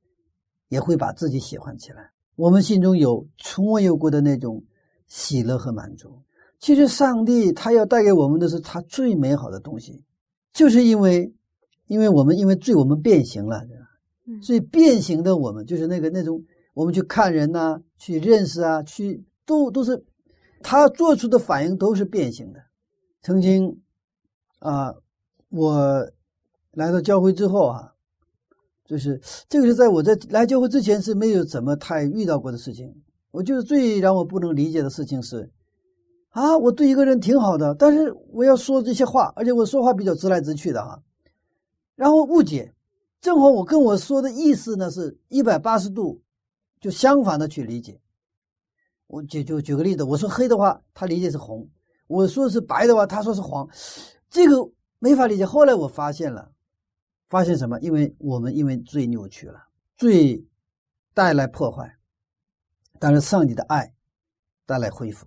[0.68, 2.12] 也会把自己喜欢起来。
[2.36, 4.62] 我们心中有从未有过的那种
[5.08, 6.22] 喜乐和满足。
[6.60, 10.04] 其实上帝他要带给我们的是他最美好的东西，
[10.52, 11.34] 就是因为，
[11.88, 13.86] 因为我们因为罪我们变形了，对吧？
[14.26, 16.40] 嗯所以变形的我们就是那个那种
[16.72, 20.04] 我们去看人呐、去认识啊，去都都是
[20.62, 22.60] 他做出的反应都是变形的。
[23.22, 23.80] 曾经
[24.60, 24.94] 啊，
[25.50, 26.10] 我
[26.72, 27.92] 来到教会之后啊，
[28.84, 32.92] 就是这个是在我在来教会之前是没有怎么太遇到过的事情。
[33.32, 35.48] 我就是最让我不能理解的事情是，
[36.30, 41.00] 啊，我对一个人挺好的，但是我要说这些话，而且我说话比较直来直去的哈，
[41.94, 42.74] 然后误解，
[43.20, 46.20] 正好我跟我说的意思呢是一百八十度
[46.80, 48.00] 就相反的去理解。
[49.06, 51.64] 我就就举个例子，我说黑的话，他理解是红；
[52.08, 53.68] 我说是白的话，他说是黄，
[54.28, 54.56] 这个
[55.00, 55.44] 没法理解。
[55.44, 56.52] 后来我发现了，
[57.28, 57.80] 发现什么？
[57.80, 59.64] 因为我们因为罪扭曲了，
[59.96, 60.46] 罪
[61.12, 61.96] 带来破坏，
[63.00, 63.92] 但是上帝的爱
[64.66, 65.26] 带来恢复，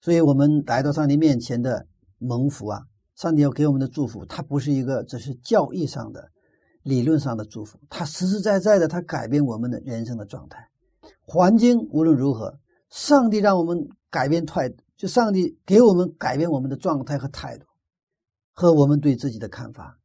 [0.00, 1.86] 所以我们来到上帝面前的
[2.18, 2.82] 蒙福啊，
[3.14, 6.30] 上帝要给我们的祝福，它不是一个只是教义上的、
[6.82, 10.68] 理论上的祝福，它实实在在的，它改变我们的人生的状态。
[11.26, 17.66] 环境无论如何，上帝让我们改变态度，就上帝给我们改变我们的状态和态度，
[18.58, 19.98] 和我们对自己的看法。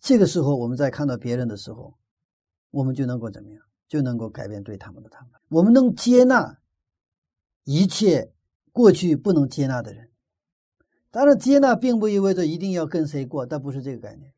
[0.00, 1.92] 这个时候，我们在看到别人的时候，
[2.70, 3.60] 我们就能够怎么样？
[3.86, 5.38] 就能够改变对他们的看法。
[5.50, 6.58] 我们能接纳
[7.64, 8.32] 一切
[8.72, 10.08] 过去不能接纳的人。
[11.10, 14.32] 当然，接纳并不意味着一定要跟谁过，但不是这个概念。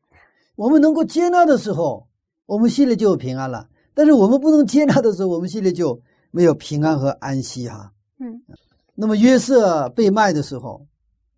[0.57, 2.09] 我们能够接纳的时候，
[2.45, 6.01] 我们心里就有平安了；但是我们不能接纳的时候，我们心里就
[6.31, 7.93] 没有平安和安息哈。
[8.19, 8.43] 嗯
[8.93, 10.85] 那么约瑟被卖的时候，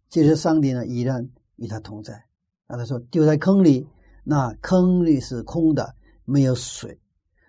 [0.09, 2.25] 其实上帝呢依然与他同在。
[2.67, 3.87] 那他说丢在坑里，
[4.23, 5.93] 那坑里是空的，
[6.25, 6.99] 没有水。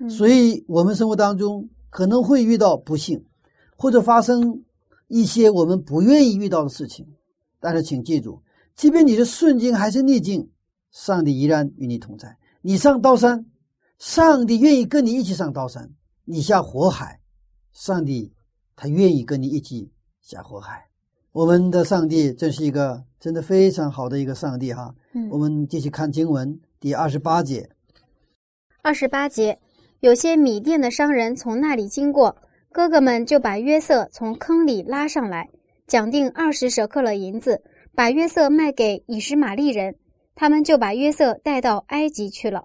[0.01, 3.25] 嗯，所以，我们生活当中可能会遇到不幸，
[3.77, 4.63] 或者发生
[5.09, 7.07] 一些我们不愿意遇到的事情。
[7.59, 8.41] 但是，请记住，
[8.77, 10.49] 即便你是顺境还是逆境，
[10.93, 12.37] 上帝依然与你同在。
[12.61, 13.45] 你上刀山，
[13.99, 15.85] 上帝愿意跟你一起上刀山；
[16.25, 17.21] 你下火海，
[17.73, 18.33] 上帝
[18.77, 19.91] 他愿意跟你一起
[20.21, 20.88] 下火海。
[21.39, 24.93] 我我们的上帝真是一个真的非常好的一个上帝哈。
[25.13, 27.71] 嗯我们继续看经文第二十八节，
[28.83, 29.57] 二十八节，
[30.01, 32.37] 有些米店的商人从那里经过，
[32.73, 35.49] 哥哥们就把约瑟从坑里拉上来，
[35.87, 37.63] 讲定二十舍克勒银子，
[37.95, 39.95] 把约瑟卖给以实玛利人，
[40.35, 42.65] 他们就把约瑟带到埃及去了。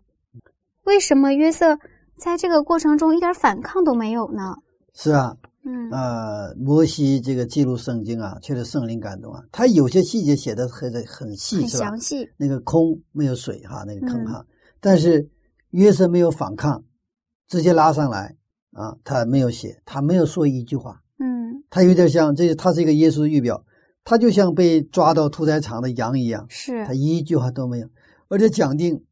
[0.86, 1.78] 为什么约瑟
[2.18, 4.56] 在这个过程中一点反抗都没有呢？
[4.96, 5.90] 是啊，嗯。
[5.92, 11.86] 呃，摩西这个记录圣经啊，确实圣灵感动啊，他有些细节写的很很细，很是吧？
[11.86, 12.00] 详？
[12.00, 12.30] 细。
[12.38, 14.26] 那个空没有水哈，那个坑嗯。
[14.28, 14.46] 哈，
[14.80, 15.30] 但是
[15.72, 16.84] 约瑟没有反抗，
[17.48, 18.36] 直接拉上来
[18.72, 23.66] 啊，他没有写，他没有说一句话，嗯，他有点像这，他是一个耶稣预表，
[24.04, 26.86] 他就像被抓到屠宰场的羊一样，是。
[26.86, 27.90] 他一句话都没有，
[28.28, 29.04] 而且讲定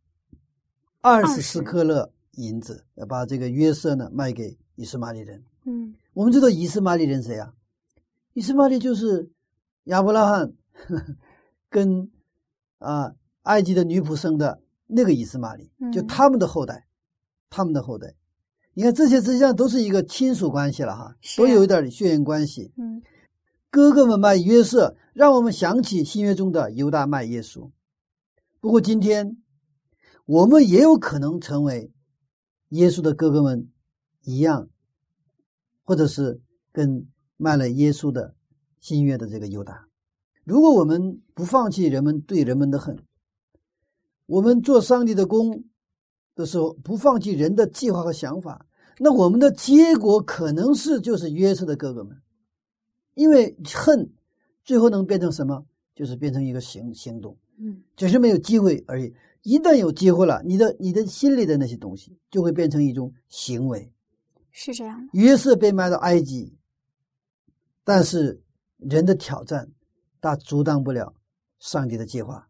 [1.01, 5.43] 二十四20克勒银子，要把这个约瑟呢卖给以斯玛利人。
[5.65, 7.53] 嗯我们知道以斯玛利人谁啊？
[8.34, 9.30] 以斯玛利就是
[9.86, 10.53] 亚伯拉罕
[11.70, 12.12] 跟
[12.80, 16.88] 啊埃及的女仆生的那个以斯玛利，就嗯他们的后代，
[17.49, 18.16] 他们的后代。
[18.74, 22.72] 你看这些实际上都是一个亲属关系了哈，都有一点血缘关系。
[22.78, 23.01] 嗯
[23.70, 27.72] 哥哥们卖约瑟，让我们想起新约中的犹大卖耶稣。
[28.59, 29.38] 不过今天，
[30.26, 31.89] 我们也有可能成为
[32.70, 33.70] 耶稣的哥哥们
[34.24, 34.68] 一样，
[35.84, 36.39] 或者是
[36.71, 37.07] 跟
[37.38, 38.36] 卖了耶稣的
[38.79, 39.88] 新约的这个犹大。
[40.43, 42.97] 如果我们不放弃人们对人们的恨，
[44.25, 45.63] 我们做上帝的工
[46.36, 48.65] 的时候，不放弃人的计划和想法，
[48.99, 52.17] 那我们的结果可能是就是约瑟的哥哥们。
[53.13, 54.11] 因为恨
[54.63, 55.65] 最后能变成什么？
[55.93, 59.13] 就是变成一个行行动，嗯只是没有机会而已。
[59.43, 63.91] 一旦有机会了，你的你的心里的那些东西就会变成一种行为。
[64.51, 65.09] 是这样的。
[65.13, 66.57] 约瑟被卖到埃及，
[67.83, 68.41] 但是
[68.77, 69.69] 人的挑战，
[70.19, 71.13] 他阻挡不了
[71.59, 72.47] 上帝的计划。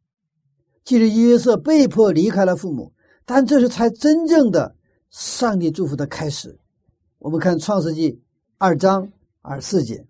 [0.84, 2.92] 即使约瑟被迫离开了父母，
[3.26, 4.76] 但这是才真正的
[5.10, 6.60] 上帝祝福的开始。
[7.20, 8.20] 我们看创世纪
[8.58, 10.06] 二章二十四节。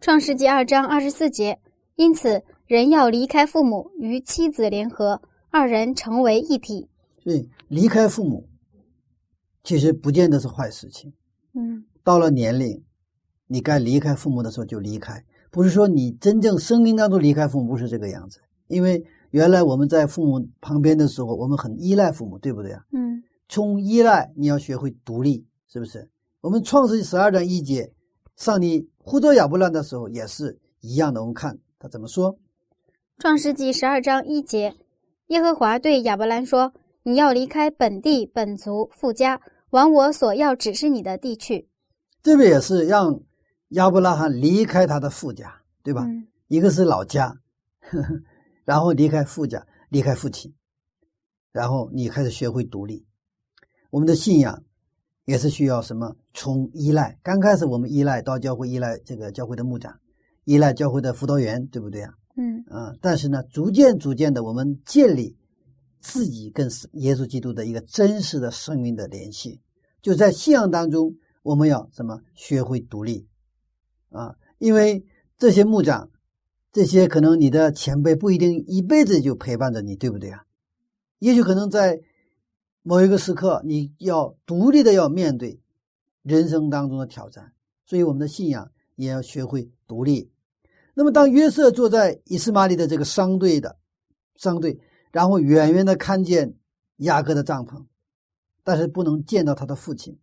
[0.00, 1.58] 创世纪二章二十四节，
[1.94, 6.88] 因此人要离开父母，与妻子联合，二人成为一体。
[7.22, 8.48] 所以离开父母，
[9.62, 11.12] 其实不见得是坏事情。
[11.54, 12.82] 嗯到了年龄，
[13.46, 18.40] 你该离开父母的时候就离开，不是说你真正生命当中离开父母不是这个样子。
[18.66, 22.82] 因为原来我们在父母旁边的时候，我们很依赖父母，对不对啊？
[22.92, 26.08] 嗯从依赖你要学会独立，是不是？
[26.40, 27.92] 我们创世纪十二章一节，
[28.36, 31.20] 上帝呼召亚伯兰的时候也是一样的。
[31.20, 32.38] 我们看他怎么说：
[33.18, 34.74] 创世纪十二章一节，
[35.26, 36.72] 耶和华对亚伯兰说
[37.04, 39.40] ：“你要离开本地、本族、富家，
[39.72, 41.68] 往我所要指示你的地去。
[42.22, 43.20] 这个也是让
[43.70, 46.04] 亚伯拉罕离开他的父家，对吧？
[46.06, 47.40] 嗯一个是老家，
[47.80, 48.20] 呵 呵
[48.64, 50.52] 然后离开父家，离开父亲，
[51.50, 53.06] 然后你开始学会独立。
[53.90, 54.62] 我们的信仰
[55.24, 56.14] 也是需要什么？
[56.34, 59.98] 从依赖，刚开始我们依赖到教会，依赖这个教会的牧长，
[60.44, 62.12] 依赖教会的辅导员，对不对啊？
[62.36, 65.38] 嗯啊，但是呢，逐渐逐渐的，我们建立
[66.02, 69.60] 自己跟耶稣基督的一个真实的生命的联系，
[70.02, 72.20] 就在信仰当中，我们要什么？
[72.34, 73.28] 学会独立
[74.10, 74.34] 啊！
[74.58, 75.06] 因为
[75.38, 76.10] 这些牧长，
[76.72, 80.44] 这些可能你的前辈不一定一辈子就陪伴着你，对不对啊？
[81.20, 82.00] 也许可能在
[82.82, 85.60] 某一个时刻，你要独立的要面对
[86.22, 87.52] 人生当中的挑战，
[87.86, 90.30] 所以我们的信仰也要学会独立。
[90.94, 93.78] 那么，当约瑟坐在以斯玛利的这个商队的
[94.36, 94.78] 商队，
[95.12, 96.56] 然后远远的看见
[96.96, 97.84] 雅各的帐篷，
[98.64, 100.18] 但是不能见到他的父亲，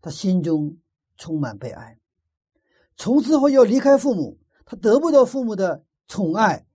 [0.00, 0.76] 他心中
[1.16, 1.98] 充满悲哀。
[2.96, 6.66] 从此后要离开父母，他得不到父母的宠爱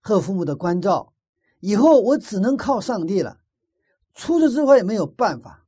[0.00, 1.12] 和父母的关照，
[1.60, 3.38] 以后我只能靠上帝了，
[4.14, 5.64] 除此之外也没有办法。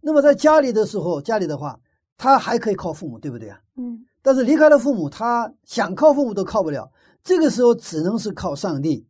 [0.00, 1.80] 那么在家里的时候，家里的话，
[2.16, 3.60] 他还可以靠父母，对不对啊？
[3.76, 6.92] 嗯但是离开了父母，他想靠父母都靠不了。
[7.24, 9.04] 这个时候只能是靠上帝。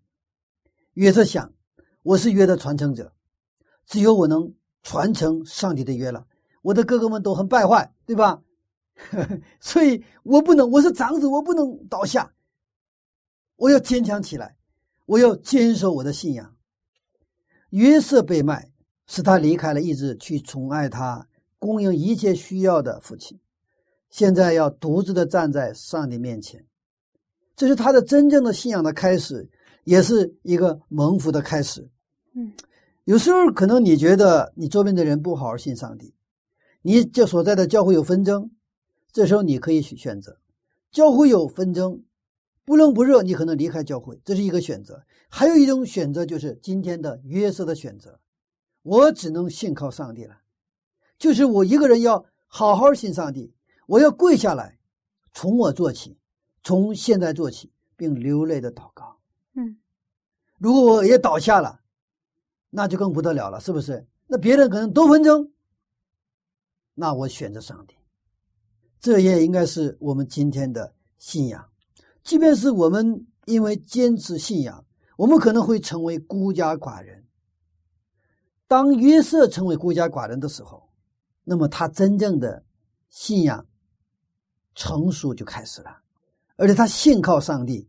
[0.94, 1.52] 约瑟想，
[2.02, 3.12] 我是约的传承者，
[3.86, 6.26] 只有我能传承上帝的约了。
[6.60, 8.42] 我的哥哥们都很败坏，对吧？
[9.58, 12.32] 所以我不能，我是长子，我不能倒下。
[13.56, 14.56] 我要坚强起来，
[15.06, 16.54] 我要坚守我的信仰。
[17.70, 18.70] 约瑟被卖，
[19.06, 21.26] 使他离开了一直去宠爱他、
[21.58, 23.40] 供应一切需要的父亲。
[24.10, 26.66] 现在要独自的站在上帝面前，
[27.56, 29.48] 这是他的真正的信仰的开始，
[29.84, 31.88] 也是一个蒙福的开始。
[32.34, 32.52] 嗯
[33.04, 36.14] 有时候可能你觉得你周边的人不好好信上帝，
[36.82, 38.52] 你这所在的教会有纷争，
[39.10, 40.38] 这时候你可以去选择，
[40.92, 42.04] 教会有纷争，
[42.64, 45.02] 不冷不热，你可能离开教会，这是一个选择。
[45.28, 48.20] 还有一种选择就是今天的约瑟的选择，
[48.84, 50.36] 我只能信靠上帝了，
[51.18, 53.52] 就是我一个人要好好信上帝，
[53.88, 54.78] 我要跪下来，
[55.32, 56.16] 从我做起，
[56.62, 59.18] 从现在做起，并流泪的祷告。
[59.54, 59.76] 嗯，
[60.58, 61.80] 如果我也倒下了，
[62.70, 64.06] 那就更不得了了，是不是？
[64.26, 65.52] 那别人可能都纷争，
[66.94, 67.94] 那我选择上帝。
[68.98, 71.68] 这也应该是我们今天的信仰。
[72.22, 74.86] 即便是我们因为坚持信仰，
[75.16, 77.26] 我们可能会成为孤家寡人。
[78.68, 80.88] 当约瑟成为孤家寡人的时候，
[81.44, 82.64] 那么他真正的
[83.10, 83.66] 信仰
[84.74, 86.00] 成熟就开始了，
[86.56, 87.86] 而且他信靠上帝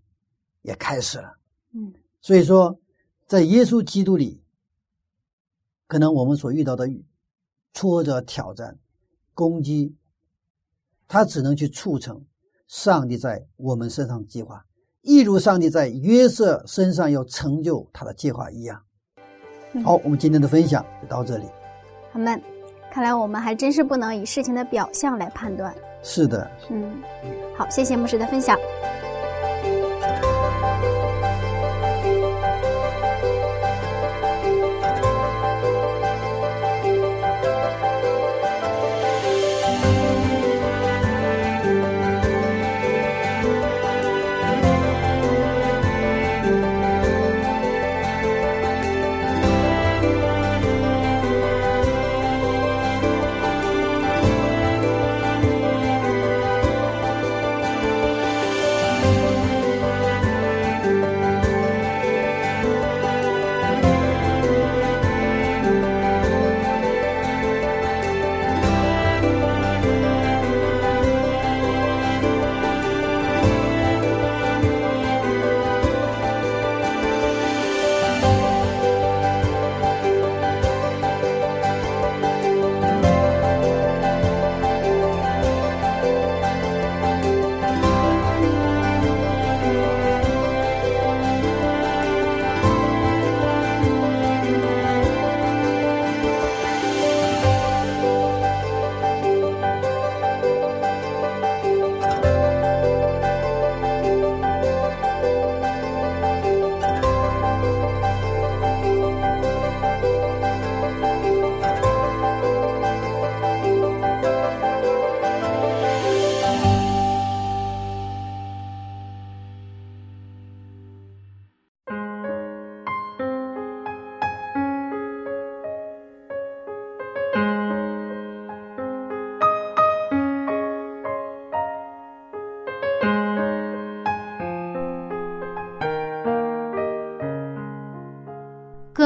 [0.64, 1.38] 也开始了。
[1.74, 2.80] 嗯，所以说，
[3.28, 4.42] 在耶稣基督里，
[5.88, 6.90] 可能我们所遇到的
[7.74, 8.78] 挫折、挑战、
[9.34, 9.96] 攻击。
[11.06, 12.26] 他只能去促成
[12.68, 14.66] 上帝在我们身上的计划，
[15.02, 18.82] 一如上帝在约瑟身上要成就他的计划一样。
[19.84, 21.46] 好，我们今天的分享就到这里。
[22.12, 22.42] 好们，
[22.90, 25.76] 看来我们还真是不能以事情的表象来判断。
[26.02, 26.96] 是的，嗯，
[27.56, 28.58] 好，谢谢牧师的分享。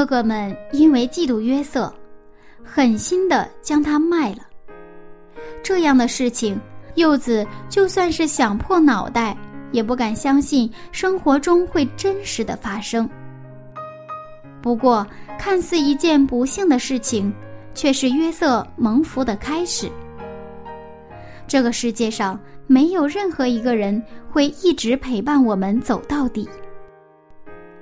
[0.08, 1.94] 哥哥们因为嫉妒约瑟，
[2.64, 4.38] 狠心的将他卖了。
[5.62, 6.58] 这样的事情，
[6.96, 9.38] 柚子就算是想破脑袋，
[9.74, 13.08] 也不敢相信生活中会真实的发生。
[14.62, 15.06] 不过，
[15.38, 17.34] 看似一件不幸的事情，
[17.74, 19.92] 却是约瑟蒙福的开始。
[21.50, 24.02] 这个世界上没有任何一个人
[24.32, 26.48] 会一直陪伴我们走到底。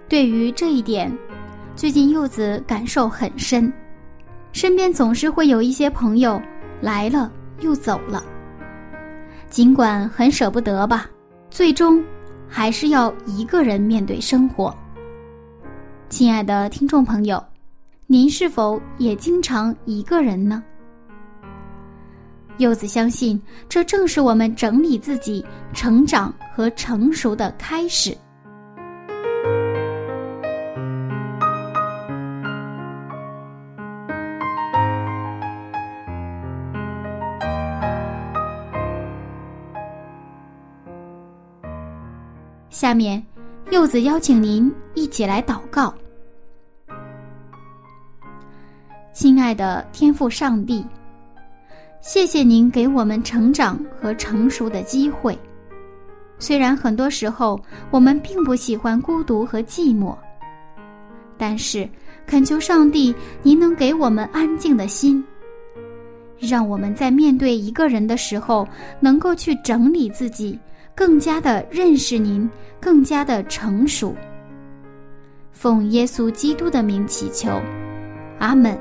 [0.09, 1.15] 对于这一点，
[1.75, 3.71] 最近柚子感受很深，
[4.53, 6.41] 身边总是会有一些朋友
[6.79, 8.23] 来了又走了。
[9.49, 11.09] 尽管很舍不得吧，
[11.49, 12.01] 最终
[12.47, 14.73] 还是要一个人面对生活。
[16.07, 17.43] 亲爱的听众朋友，
[18.07, 20.63] 您是否也经常一个人呢？
[22.57, 28.17] 柚子相信，这正是我们整理自己、成长和成熟的开始。
[42.75, 43.25] 下面，
[43.71, 45.93] 柚子邀请您一起来祷告。
[49.13, 50.85] 亲爱的天父上帝，
[52.01, 55.39] 谢谢您给我们成长和成熟的机会。
[56.37, 57.57] 虽然很多时候
[57.91, 60.13] 我们并不喜欢孤独和寂寞，
[61.37, 61.89] 但是
[62.27, 65.23] 恳求上帝，您能给我们安静的心，
[66.37, 68.67] 让我们在面对一个人的时候，
[68.99, 70.59] 能够去整理自己。
[70.95, 74.15] 更加的认识您更加的成熟。
[75.51, 77.61] 奉耶稣基督的名祈求
[78.39, 78.79] 阿门。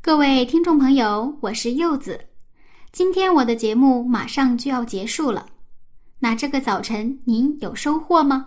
[0.00, 2.18] 各位听众朋友我是柚子。
[2.90, 5.46] 今天我的节目马上就要结束了。
[6.22, 8.46] 那这个早晨您有收获吗？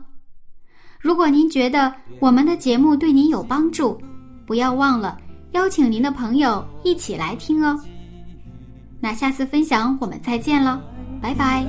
[1.02, 4.00] 如果您觉得我们的节目对您有帮助，
[4.46, 5.18] 不要忘了
[5.52, 7.78] 邀请您的朋友一起来听哦。
[9.02, 10.82] 那下次分享我们再见了，
[11.22, 11.66] 拜拜。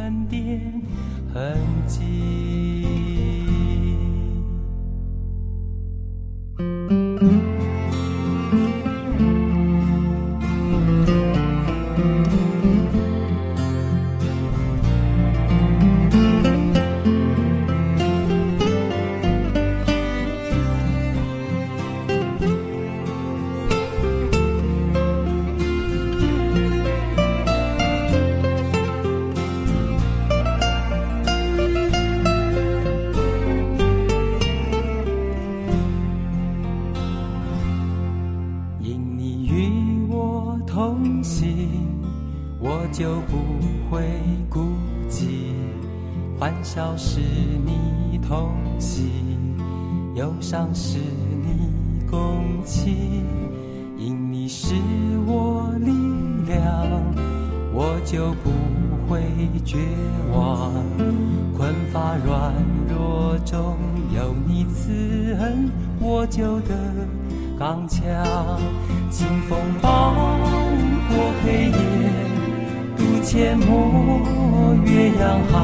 [41.24, 41.80] 心，
[42.60, 43.38] 我就不
[43.90, 44.04] 会
[44.50, 44.60] 孤
[45.08, 45.24] 寂；
[46.38, 49.06] 欢笑是你同行，
[50.14, 53.24] 忧伤是你共情。
[53.96, 54.74] 因你是
[55.26, 55.90] 我力
[56.46, 56.62] 量，
[57.72, 58.50] 我就不
[59.08, 59.22] 会
[59.64, 59.78] 绝
[60.30, 60.72] 望。
[61.56, 62.52] 困乏软
[62.86, 63.78] 弱中
[64.14, 66.76] 有你慈恩，我就得
[67.58, 68.04] 刚强。
[69.10, 70.12] 清风暴
[71.14, 71.74] 过黑夜，
[72.96, 75.54] 渡阡陌越洋海，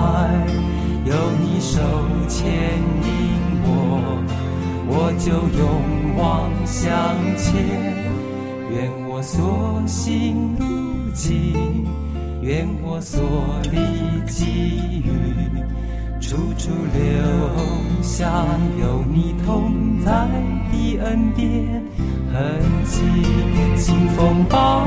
[1.05, 1.81] 有你手
[2.29, 2.39] 牵
[3.03, 3.09] 引
[3.65, 3.69] 我，
[4.87, 5.61] 我就勇
[6.17, 6.21] 往
[6.65, 6.89] 向
[7.37, 7.45] 前。
[8.71, 10.65] 愿我所行路
[11.13, 11.85] 径，
[12.41, 13.21] 愿我所
[13.73, 13.77] 历
[14.31, 15.11] 际遇，
[16.21, 17.03] 处处留
[18.01, 18.47] 下
[18.81, 20.29] 有你同在
[20.71, 21.83] 的恩典
[22.33, 22.39] 痕
[22.85, 23.01] 迹。
[23.77, 24.87] 清风暴